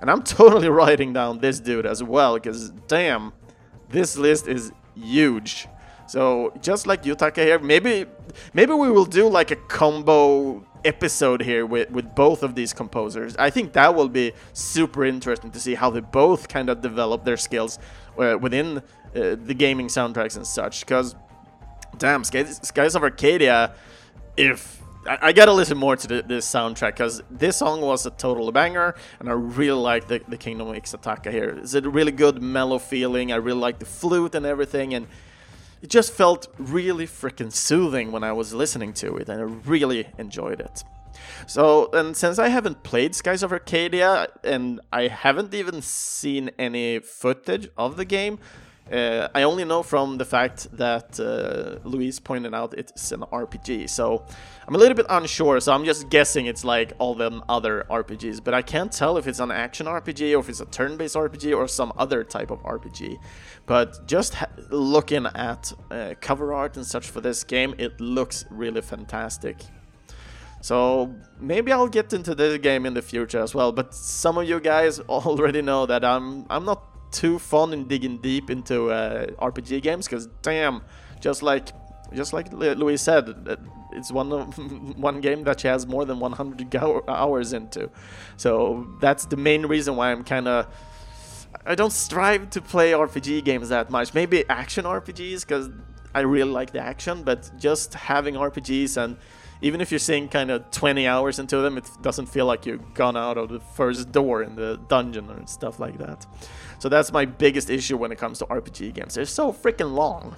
And 0.00 0.10
I'm 0.10 0.22
totally 0.38 0.68
writing 0.68 1.12
down 1.12 1.38
this 1.38 1.60
dude 1.60 1.86
as 1.86 2.02
well, 2.02 2.34
because 2.34 2.70
damn, 2.88 3.32
this 3.88 4.16
list 4.16 4.48
is 4.48 4.72
huge. 4.94 5.68
So 6.06 6.52
just 6.60 6.86
like 6.86 7.04
Yutaka 7.04 7.42
here, 7.44 7.58
maybe 7.58 8.06
maybe 8.52 8.72
we 8.72 8.90
will 8.90 9.04
do 9.04 9.28
like 9.28 9.50
a 9.50 9.56
combo 9.56 10.64
episode 10.84 11.42
here 11.42 11.66
with, 11.66 11.90
with 11.90 12.14
both 12.14 12.42
of 12.42 12.54
these 12.54 12.72
composers. 12.72 13.36
I 13.36 13.50
think 13.50 13.72
that 13.72 13.94
will 13.94 14.08
be 14.08 14.32
super 14.52 15.04
interesting 15.04 15.50
to 15.50 15.60
see 15.60 15.74
how 15.74 15.90
they 15.90 16.00
both 16.00 16.48
kind 16.48 16.68
of 16.68 16.80
develop 16.80 17.24
their 17.24 17.36
skills 17.36 17.78
uh, 18.18 18.36
within 18.40 18.78
uh, 18.78 18.82
the 19.12 19.54
gaming 19.54 19.88
soundtracks 19.88 20.36
and 20.36 20.46
such. 20.46 20.80
Because, 20.80 21.14
damn, 21.98 22.24
Skies 22.24 22.94
of 22.94 23.02
Arcadia, 23.02 23.74
if. 24.36 24.80
I, 25.04 25.32
gotta 25.32 25.52
listen 25.52 25.78
more 25.78 25.96
to 25.96 26.06
the, 26.06 26.22
this 26.22 26.48
soundtrack 26.48 26.92
because 26.92 27.24
this 27.28 27.56
song 27.56 27.80
was 27.80 28.06
a 28.06 28.10
total 28.10 28.52
banger 28.52 28.94
and 29.18 29.28
I 29.28 29.32
really 29.32 29.80
like 29.80 30.06
the, 30.06 30.20
the 30.28 30.36
Kingdom 30.36 30.68
of 30.68 30.76
Ixa'taka 30.76 31.28
here. 31.32 31.58
It's 31.60 31.74
a 31.74 31.80
really 31.80 32.12
good 32.12 32.40
mellow 32.40 32.78
feeling. 32.78 33.32
I 33.32 33.36
really 33.36 33.58
like 33.58 33.80
the 33.80 33.84
flute 33.84 34.36
and 34.36 34.46
everything 34.46 34.94
and 34.94 35.08
it 35.82 35.90
just 35.90 36.12
felt 36.12 36.46
really 36.58 37.06
freaking 37.06 37.52
soothing 37.52 38.12
when 38.12 38.22
I 38.22 38.32
was 38.32 38.54
listening 38.54 38.92
to 38.94 39.16
it, 39.16 39.28
and 39.28 39.40
I 39.40 39.44
really 39.68 40.06
enjoyed 40.16 40.60
it. 40.60 40.84
So, 41.46 41.90
and 41.92 42.16
since 42.16 42.38
I 42.38 42.48
haven't 42.48 42.84
played 42.84 43.14
Skies 43.14 43.42
of 43.42 43.52
Arcadia, 43.52 44.28
and 44.44 44.80
I 44.92 45.08
haven't 45.08 45.52
even 45.52 45.82
seen 45.82 46.50
any 46.58 47.00
footage 47.00 47.68
of 47.76 47.96
the 47.96 48.04
game, 48.04 48.38
uh, 48.92 49.28
I 49.34 49.44
only 49.44 49.64
know 49.64 49.82
from 49.82 50.18
the 50.18 50.24
fact 50.24 50.68
that 50.76 51.18
uh, 51.18 51.88
Luis 51.88 52.20
pointed 52.20 52.54
out 52.54 52.74
it's 52.76 53.10
an 53.10 53.20
RPG, 53.20 53.88
so 53.88 54.26
I'm 54.68 54.74
a 54.74 54.78
little 54.78 54.94
bit 54.94 55.06
unsure, 55.08 55.60
so 55.60 55.72
I'm 55.72 55.84
just 55.84 56.10
guessing 56.10 56.46
it's 56.46 56.62
like 56.64 56.92
all 56.98 57.14
them 57.14 57.42
other 57.48 57.86
RPGs, 57.88 58.44
but 58.44 58.52
I 58.52 58.60
can't 58.60 58.92
tell 58.92 59.16
if 59.16 59.26
it's 59.26 59.38
an 59.38 59.50
action 59.50 59.86
RPG 59.86 60.36
or 60.36 60.40
if 60.40 60.48
it's 60.50 60.60
a 60.60 60.66
turn-based 60.66 61.16
RPG 61.16 61.56
or 61.56 61.66
some 61.68 61.92
other 61.96 62.22
type 62.22 62.50
of 62.50 62.62
RPG. 62.64 63.16
But 63.64 64.06
just 64.06 64.36
looking 64.70 65.26
at 65.34 65.72
uh, 65.90 66.14
cover 66.20 66.52
art 66.52 66.76
and 66.76 66.84
such 66.84 67.08
for 67.08 67.22
this 67.22 67.44
game, 67.44 67.74
it 67.78 67.98
looks 67.98 68.44
really 68.50 68.82
fantastic. 68.82 69.56
So 70.60 71.12
maybe 71.40 71.72
I'll 71.72 71.88
get 71.88 72.12
into 72.12 72.34
this 72.34 72.58
game 72.58 72.86
in 72.86 72.94
the 72.94 73.02
future 73.02 73.40
as 73.40 73.54
well, 73.54 73.72
but 73.72 73.94
some 73.94 74.38
of 74.38 74.48
you 74.48 74.60
guys 74.60 75.00
already 75.08 75.62
know 75.62 75.86
that 75.86 76.04
I'm 76.04 76.46
I'm 76.50 76.64
not 76.64 76.91
too 77.12 77.38
fun 77.38 77.72
in 77.72 77.86
digging 77.86 78.18
deep 78.18 78.50
into 78.50 78.90
uh, 78.90 79.26
RPG 79.40 79.82
games 79.82 80.06
because 80.06 80.26
damn, 80.42 80.82
just 81.20 81.42
like 81.42 81.68
just 82.14 82.32
like 82.32 82.52
Louise 82.52 83.00
said, 83.00 83.58
it's 83.92 84.12
one 84.12 84.32
of, 84.32 84.58
one 84.98 85.20
game 85.20 85.44
that 85.44 85.60
she 85.60 85.68
has 85.68 85.86
more 85.86 86.04
than 86.04 86.18
100 86.18 86.74
hours 87.08 87.52
into. 87.52 87.90
So 88.36 88.86
that's 89.00 89.26
the 89.26 89.36
main 89.36 89.66
reason 89.66 89.96
why 89.96 90.12
I'm 90.12 90.24
kind 90.24 90.48
of 90.48 90.66
I 91.64 91.74
don't 91.74 91.92
strive 91.92 92.50
to 92.50 92.60
play 92.60 92.92
RPG 92.92 93.44
games 93.44 93.68
that 93.68 93.90
much. 93.90 94.14
Maybe 94.14 94.48
action 94.48 94.84
RPGs 94.84 95.42
because 95.42 95.70
I 96.14 96.20
really 96.20 96.50
like 96.50 96.72
the 96.72 96.80
action, 96.80 97.22
but 97.22 97.50
just 97.58 97.94
having 97.94 98.34
RPGs 98.34 98.96
and 98.96 99.16
even 99.62 99.80
if 99.80 99.92
you're 99.92 100.00
seeing 100.00 100.28
kind 100.28 100.50
of 100.50 100.70
20 100.72 101.06
hours 101.06 101.38
into 101.38 101.58
them, 101.58 101.78
it 101.78 101.88
doesn't 102.02 102.26
feel 102.26 102.46
like 102.46 102.66
you've 102.66 102.94
gone 102.94 103.16
out 103.16 103.38
of 103.38 103.48
the 103.48 103.60
first 103.60 104.10
door 104.10 104.42
in 104.42 104.56
the 104.56 104.78
dungeon 104.88 105.30
and 105.30 105.48
stuff 105.48 105.78
like 105.78 105.98
that. 105.98 106.26
So 106.80 106.88
that's 106.88 107.12
my 107.12 107.24
biggest 107.24 107.70
issue 107.70 107.96
when 107.96 108.10
it 108.10 108.18
comes 108.18 108.40
to 108.40 108.46
RPG 108.46 108.92
games. 108.92 109.14
They're 109.14 109.24
so 109.24 109.52
freaking 109.52 109.94
long. 109.94 110.34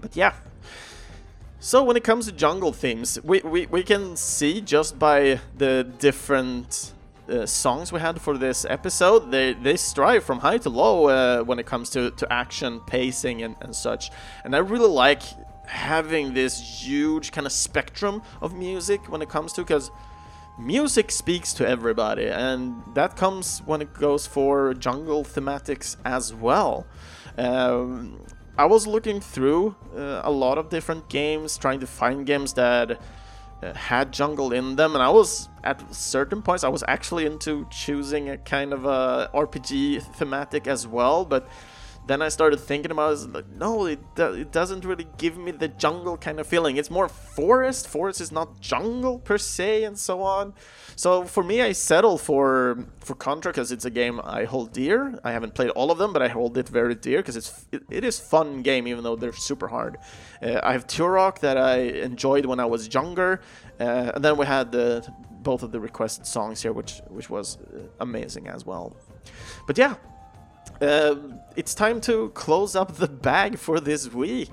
But 0.00 0.16
yeah. 0.16 0.34
So 1.60 1.84
when 1.84 1.96
it 1.96 2.02
comes 2.02 2.26
to 2.26 2.32
jungle 2.32 2.72
themes, 2.72 3.18
we, 3.22 3.40
we, 3.40 3.66
we 3.66 3.84
can 3.84 4.16
see 4.16 4.60
just 4.60 4.98
by 4.98 5.40
the 5.56 5.84
different 5.98 6.92
uh, 7.28 7.46
songs 7.46 7.92
we 7.92 8.00
had 8.00 8.20
for 8.20 8.36
this 8.36 8.66
episode, 8.68 9.30
they, 9.30 9.54
they 9.54 9.76
strive 9.76 10.24
from 10.24 10.40
high 10.40 10.58
to 10.58 10.68
low 10.68 11.08
uh, 11.08 11.42
when 11.44 11.58
it 11.58 11.66
comes 11.66 11.88
to, 11.90 12.10
to 12.12 12.30
action, 12.32 12.80
pacing, 12.80 13.42
and, 13.42 13.56
and 13.60 13.74
such. 13.74 14.10
And 14.44 14.54
I 14.54 14.58
really 14.58 14.90
like 14.90 15.22
having 15.66 16.34
this 16.34 16.60
huge 16.60 17.32
kind 17.32 17.46
of 17.46 17.52
spectrum 17.52 18.22
of 18.40 18.54
music 18.54 19.10
when 19.10 19.22
it 19.22 19.28
comes 19.28 19.52
to 19.54 19.62
because 19.62 19.90
music 20.58 21.10
speaks 21.10 21.52
to 21.54 21.66
everybody 21.66 22.28
and 22.28 22.82
that 22.94 23.16
comes 23.16 23.60
when 23.66 23.82
it 23.82 23.92
goes 23.94 24.26
for 24.26 24.72
jungle 24.74 25.24
thematics 25.24 25.96
as 26.04 26.32
well. 26.32 26.86
Um, 27.36 28.20
i 28.56 28.64
was 28.64 28.86
looking 28.86 29.20
through 29.20 29.74
uh, 29.96 30.20
a 30.22 30.30
lot 30.30 30.58
of 30.58 30.68
different 30.68 31.08
games 31.08 31.58
trying 31.58 31.80
to 31.80 31.86
find 31.86 32.26
games 32.26 32.52
that 32.52 33.00
uh, 33.62 33.74
had 33.74 34.12
jungle 34.12 34.52
in 34.52 34.76
them 34.76 34.94
and 34.94 35.02
i 35.02 35.08
was 35.08 35.48
at 35.64 35.94
certain 35.94 36.40
points 36.42 36.62
i 36.62 36.68
was 36.68 36.84
actually 36.86 37.26
into 37.26 37.66
choosing 37.70 38.28
a 38.30 38.38
kind 38.38 38.72
of 38.72 38.84
a 38.84 39.28
rpg 39.34 40.00
thematic 40.14 40.66
as 40.66 40.86
well 40.86 41.24
but 41.24 41.48
then 42.06 42.20
I 42.20 42.28
started 42.28 42.58
thinking 42.58 42.90
about 42.90 43.14
it, 43.14 43.32
like, 43.32 43.48
no, 43.48 43.86
it, 43.86 43.98
it 44.18 44.52
doesn't 44.52 44.84
really 44.84 45.06
give 45.16 45.38
me 45.38 45.52
the 45.52 45.68
jungle 45.68 46.16
kind 46.18 46.38
of 46.38 46.46
feeling. 46.46 46.76
It's 46.76 46.90
more 46.90 47.08
forest. 47.08 47.88
Forest 47.88 48.20
is 48.20 48.30
not 48.30 48.60
jungle 48.60 49.18
per 49.18 49.38
se, 49.38 49.84
and 49.84 49.98
so 49.98 50.22
on. 50.22 50.52
So 50.96 51.24
for 51.24 51.42
me, 51.42 51.62
I 51.62 51.72
settle 51.72 52.18
for 52.18 52.86
for 53.00 53.14
Contra 53.14 53.52
because 53.52 53.72
it's 53.72 53.84
a 53.84 53.90
game 53.90 54.20
I 54.22 54.44
hold 54.44 54.72
dear. 54.72 55.18
I 55.24 55.32
haven't 55.32 55.54
played 55.54 55.70
all 55.70 55.90
of 55.90 55.98
them, 55.98 56.12
but 56.12 56.22
I 56.22 56.28
hold 56.28 56.56
it 56.58 56.68
very 56.68 56.94
dear 56.94 57.18
because 57.18 57.36
it's 57.36 57.66
it, 57.72 57.82
it 57.90 58.04
is 58.04 58.20
fun 58.20 58.62
game, 58.62 58.86
even 58.86 59.02
though 59.02 59.16
they're 59.16 59.32
super 59.32 59.68
hard. 59.68 59.96
Uh, 60.42 60.60
I 60.62 60.72
have 60.72 60.86
Turok 60.86 61.40
that 61.40 61.56
I 61.56 61.76
enjoyed 61.78 62.46
when 62.46 62.60
I 62.60 62.66
was 62.66 62.92
younger, 62.92 63.40
uh, 63.80 64.12
and 64.14 64.24
then 64.24 64.36
we 64.36 64.46
had 64.46 64.72
the 64.72 65.06
both 65.42 65.62
of 65.62 65.72
the 65.72 65.80
requested 65.80 66.26
songs 66.26 66.62
here, 66.62 66.72
which 66.72 67.00
which 67.08 67.30
was 67.30 67.56
uh, 67.56 67.80
amazing 68.00 68.48
as 68.48 68.64
well. 68.66 68.96
But 69.66 69.78
yeah, 69.78 69.94
uh, 70.80 71.16
it's 71.56 71.74
time 71.74 72.00
to 72.02 72.30
close 72.30 72.74
up 72.76 72.96
the 72.96 73.08
bag 73.08 73.58
for 73.58 73.80
this 73.80 74.12
week. 74.12 74.52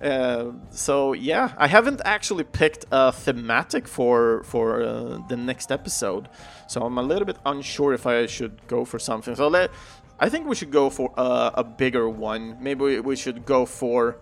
Uh, 0.00 0.52
so 0.70 1.12
yeah, 1.12 1.52
I 1.58 1.66
haven't 1.66 2.00
actually 2.04 2.44
picked 2.44 2.86
a 2.90 3.12
thematic 3.12 3.86
for 3.86 4.42
for 4.44 4.82
uh, 4.82 5.18
the 5.28 5.36
next 5.36 5.70
episode, 5.70 6.28
so 6.68 6.82
I'm 6.82 6.96
a 6.96 7.02
little 7.02 7.26
bit 7.26 7.36
unsure 7.44 7.92
if 7.92 8.06
I 8.06 8.26
should 8.26 8.66
go 8.66 8.86
for 8.86 8.98
something. 8.98 9.36
So 9.36 9.48
let, 9.48 9.70
I 10.18 10.30
think 10.30 10.46
we 10.46 10.54
should 10.54 10.70
go 10.70 10.88
for 10.88 11.12
a, 11.18 11.50
a 11.56 11.64
bigger 11.64 12.08
one. 12.08 12.56
Maybe 12.60 12.82
we, 12.82 13.00
we 13.00 13.16
should 13.16 13.44
go 13.44 13.66
for 13.66 14.16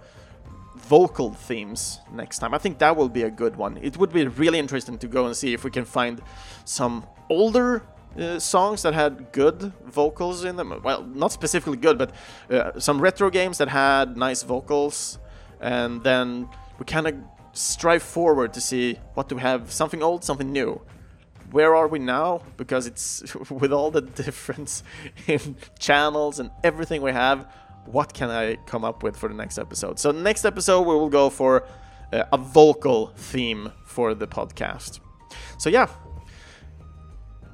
vocal 0.79 1.33
themes 1.33 2.01
next 2.13 2.39
time. 2.39 2.55
I 2.55 2.59
think 2.59 2.79
that 2.79 2.97
will 2.97 3.09
be 3.09 3.23
a 3.23 3.31
good 3.31 3.57
one. 3.57 3.77
It 3.77 3.97
would 3.99 4.13
be 4.13 4.27
really 4.27 4.59
interesting 4.59 4.99
to 4.99 5.07
go 5.07 5.27
and 5.27 5.37
see 5.37 5.53
if 5.55 5.63
we 5.63 5.71
can 5.71 5.85
find 5.85 6.21
some 6.65 7.07
older 7.29 7.83
uh, 8.19 8.39
songs 8.39 8.83
that 8.83 8.95
had 8.95 9.33
good 9.33 9.73
vocals 9.87 10.45
in 10.45 10.57
them. 10.57 10.81
Well, 10.83 11.05
not 11.05 11.33
specifically 11.33 11.77
good, 11.77 11.99
but 11.99 12.13
uh, 12.51 12.79
some 12.79 13.01
retro 13.01 13.31
games 13.31 13.59
that 13.59 13.69
had 13.69 14.17
nice 14.17 14.43
vocals. 14.43 15.19
And 15.61 16.03
then 16.03 16.49
we 16.79 16.85
kind 16.85 17.07
of 17.07 17.15
strive 17.53 18.03
forward 18.03 18.53
to 18.55 18.61
see 18.61 18.99
what 19.15 19.29
do 19.29 19.37
we 19.37 19.43
have 19.43 19.71
something 19.71 20.03
old, 20.03 20.25
something 20.25 20.51
new. 20.53 20.81
Where 21.51 21.75
are 21.75 21.89
we 21.89 21.99
now? 21.99 22.43
Because 22.57 22.87
it's 22.87 23.35
with 23.51 23.73
all 23.73 23.91
the 23.91 24.03
difference 24.03 24.83
in 25.27 25.57
channels 25.79 26.39
and 26.41 26.51
everything 26.63 27.03
we 27.03 27.13
have, 27.13 27.51
what 27.87 28.13
can 28.13 28.31
I 28.31 28.57
come 28.67 28.85
up 28.85 29.03
with 29.03 29.17
for 29.17 29.29
the 29.29 29.35
next 29.35 29.59
episode? 29.59 29.99
So, 29.99 30.11
next 30.11 30.45
episode, 30.45 30.83
we 30.83 30.95
will 30.95 31.09
go 31.09 31.31
for 31.31 31.65
uh, 32.13 32.25
a 32.33 32.37
vocal 32.37 33.13
theme 33.17 33.73
for 33.87 34.15
the 34.15 34.27
podcast. 34.27 35.01
So, 35.57 35.71
yeah, 35.71 35.89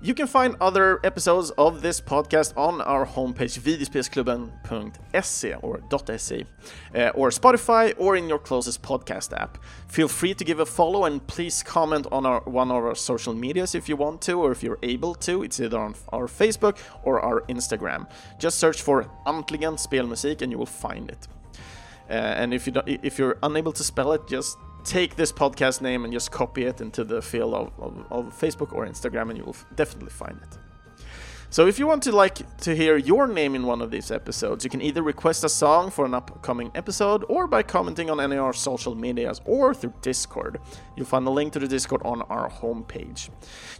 you 0.04 0.12
can 0.12 0.26
find 0.26 0.54
other 0.60 1.00
episodes 1.02 1.50
of 1.52 1.80
this 1.80 1.98
podcast 1.98 2.52
on 2.58 2.82
our 2.82 3.06
homepage 3.06 3.58
videospelsklubben.se 3.58 5.54
or 5.62 5.80
.se 6.18 6.44
uh, 6.94 7.08
or 7.14 7.30
Spotify 7.30 7.94
or 7.96 8.14
in 8.14 8.28
your 8.28 8.38
closest 8.38 8.82
podcast 8.82 9.32
app. 9.32 9.56
Feel 9.88 10.08
free 10.08 10.34
to 10.34 10.44
give 10.44 10.60
a 10.60 10.66
follow 10.66 11.06
and 11.06 11.26
please 11.26 11.62
comment 11.62 12.06
on 12.12 12.26
our 12.26 12.40
one 12.40 12.70
of 12.70 12.84
our 12.84 12.94
social 12.94 13.32
medias 13.32 13.74
if 13.74 13.88
you 13.88 13.96
want 13.96 14.20
to 14.20 14.34
or 14.34 14.52
if 14.52 14.62
you're 14.62 14.78
able 14.82 15.14
to. 15.14 15.42
It's 15.42 15.58
either 15.58 15.78
on 15.78 15.94
our 16.12 16.26
Facebook 16.26 16.76
or 17.02 17.20
our 17.20 17.40
Instagram. 17.48 18.06
Just 18.38 18.58
search 18.58 18.82
for 18.82 19.04
Antligen 19.26 19.78
Spelmusik 19.78 20.42
and 20.42 20.52
you 20.52 20.58
will 20.58 20.66
find 20.66 21.08
it. 21.08 21.28
Uh, 22.10 22.12
and 22.12 22.52
if 22.52 22.66
you 22.66 22.74
if 22.86 23.18
you're 23.18 23.38
unable 23.42 23.72
to 23.72 23.82
spell 23.82 24.12
it, 24.12 24.20
just 24.28 24.58
take 24.84 25.16
this 25.16 25.32
podcast 25.32 25.80
name 25.80 26.04
and 26.04 26.12
just 26.12 26.30
copy 26.30 26.64
it 26.64 26.80
into 26.80 27.04
the 27.04 27.22
field 27.22 27.54
of, 27.54 27.72
of, 27.78 28.06
of 28.10 28.38
Facebook 28.38 28.72
or 28.72 28.86
Instagram, 28.86 29.30
and 29.30 29.38
you 29.38 29.44
will 29.44 29.56
definitely 29.74 30.10
find 30.10 30.38
it. 30.42 30.58
So 31.54 31.68
if 31.68 31.78
you 31.78 31.86
want 31.86 32.02
to 32.02 32.10
like 32.10 32.56
to 32.62 32.74
hear 32.74 32.96
your 32.96 33.28
name 33.28 33.54
in 33.54 33.64
one 33.64 33.80
of 33.80 33.92
these 33.92 34.10
episodes, 34.10 34.64
you 34.64 34.70
can 34.70 34.82
either 34.82 35.04
request 35.04 35.44
a 35.44 35.48
song 35.48 35.88
for 35.88 36.04
an 36.04 36.12
upcoming 36.12 36.72
episode 36.74 37.24
or 37.28 37.46
by 37.46 37.62
commenting 37.62 38.10
on 38.10 38.18
any 38.18 38.34
of 38.34 38.42
our 38.42 38.52
social 38.52 38.96
medias 38.96 39.40
or 39.44 39.72
through 39.72 39.94
Discord. 40.02 40.60
You'll 40.96 41.06
find 41.06 41.24
the 41.24 41.30
link 41.30 41.52
to 41.52 41.60
the 41.60 41.68
Discord 41.68 42.02
on 42.04 42.22
our 42.22 42.50
homepage. 42.50 43.30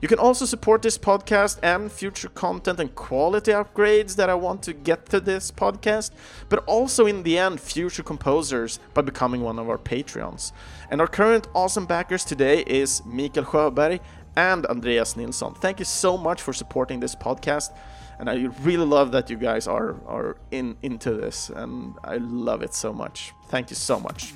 You 0.01 0.07
can 0.07 0.21
also 0.21 0.45
support 0.45 0.83
this 0.83 0.97
podcast 0.97 1.59
and 1.65 1.91
future 1.91 2.29
content 2.29 2.79
and 2.79 2.95
quality 2.95 3.51
upgrades 3.51 4.15
that 4.15 4.31
I 4.31 4.35
want 4.35 4.63
to 4.63 4.73
get 4.73 5.07
to 5.07 5.19
this 5.19 5.51
podcast, 5.51 6.13
but 6.49 6.63
also 6.67 7.07
in 7.07 7.25
the 7.25 7.39
end 7.39 7.61
future 7.61 8.05
composers 8.05 8.79
by 8.95 9.03
becoming 9.03 9.41
one 9.41 9.59
of 9.59 9.69
our 9.69 9.79
Patreons. 9.79 10.53
And 10.93 11.01
our 11.01 11.09
current 11.09 11.49
awesome 11.57 11.87
backers 11.87 12.25
today 12.25 12.61
is 12.69 13.05
Mikael 13.05 13.43
Sjöberg 13.43 13.99
and 14.37 14.67
Andreas 14.67 15.17
Nilsson. 15.17 15.55
Thank 15.55 15.79
you 15.79 15.85
so 15.85 16.17
much 16.17 16.43
for 16.43 16.53
supporting 16.53 17.01
this 17.01 17.15
podcast. 17.15 17.73
And 18.19 18.31
I 18.31 18.49
really 18.63 18.87
love 18.87 19.11
that 19.13 19.29
you 19.29 19.37
guys 19.37 19.67
are, 19.67 19.97
are 20.07 20.37
in 20.53 20.77
into 20.83 21.13
this, 21.15 21.51
and 21.51 21.95
I 22.05 22.19
love 22.19 22.63
it 22.63 22.73
so 22.73 22.93
much. 22.93 23.33
Thank 23.49 23.71
you 23.71 23.77
so 23.77 23.99
much. 23.99 24.33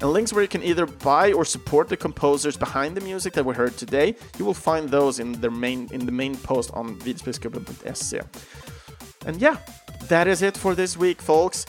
And 0.00 0.12
links 0.12 0.32
where 0.32 0.42
you 0.42 0.48
can 0.48 0.62
either 0.62 0.86
buy 0.86 1.32
or 1.32 1.44
support 1.44 1.88
the 1.88 1.96
composers 1.96 2.56
behind 2.56 2.96
the 2.96 3.00
music 3.00 3.32
that 3.32 3.44
we 3.44 3.54
heard 3.54 3.76
today, 3.76 4.14
you 4.38 4.44
will 4.44 4.54
find 4.54 4.88
those 4.88 5.18
in 5.18 5.32
the 5.40 5.50
main 5.50 5.88
in 5.92 6.06
the 6.06 6.12
main 6.12 6.36
post 6.36 6.70
on 6.72 6.96
videospelsklubben.se. 7.00 8.20
And 9.26 9.40
yeah, 9.40 9.56
that 10.08 10.28
is 10.28 10.42
it 10.42 10.56
for 10.56 10.74
this 10.74 10.96
week, 10.96 11.20
folks. 11.20 11.66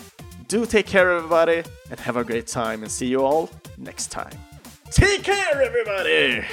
Do 0.47 0.65
take 0.65 0.86
care, 0.86 1.11
everybody, 1.11 1.63
and 1.89 1.99
have 1.99 2.17
a 2.17 2.23
great 2.23 2.47
time. 2.47 2.84
And 2.84 2.91
see 2.91 3.07
you 3.07 3.23
all 3.23 3.49
next 3.78 4.11
time. 4.11 4.46
Take 4.91 5.23
care, 5.23 5.61
everybody! 5.61 6.45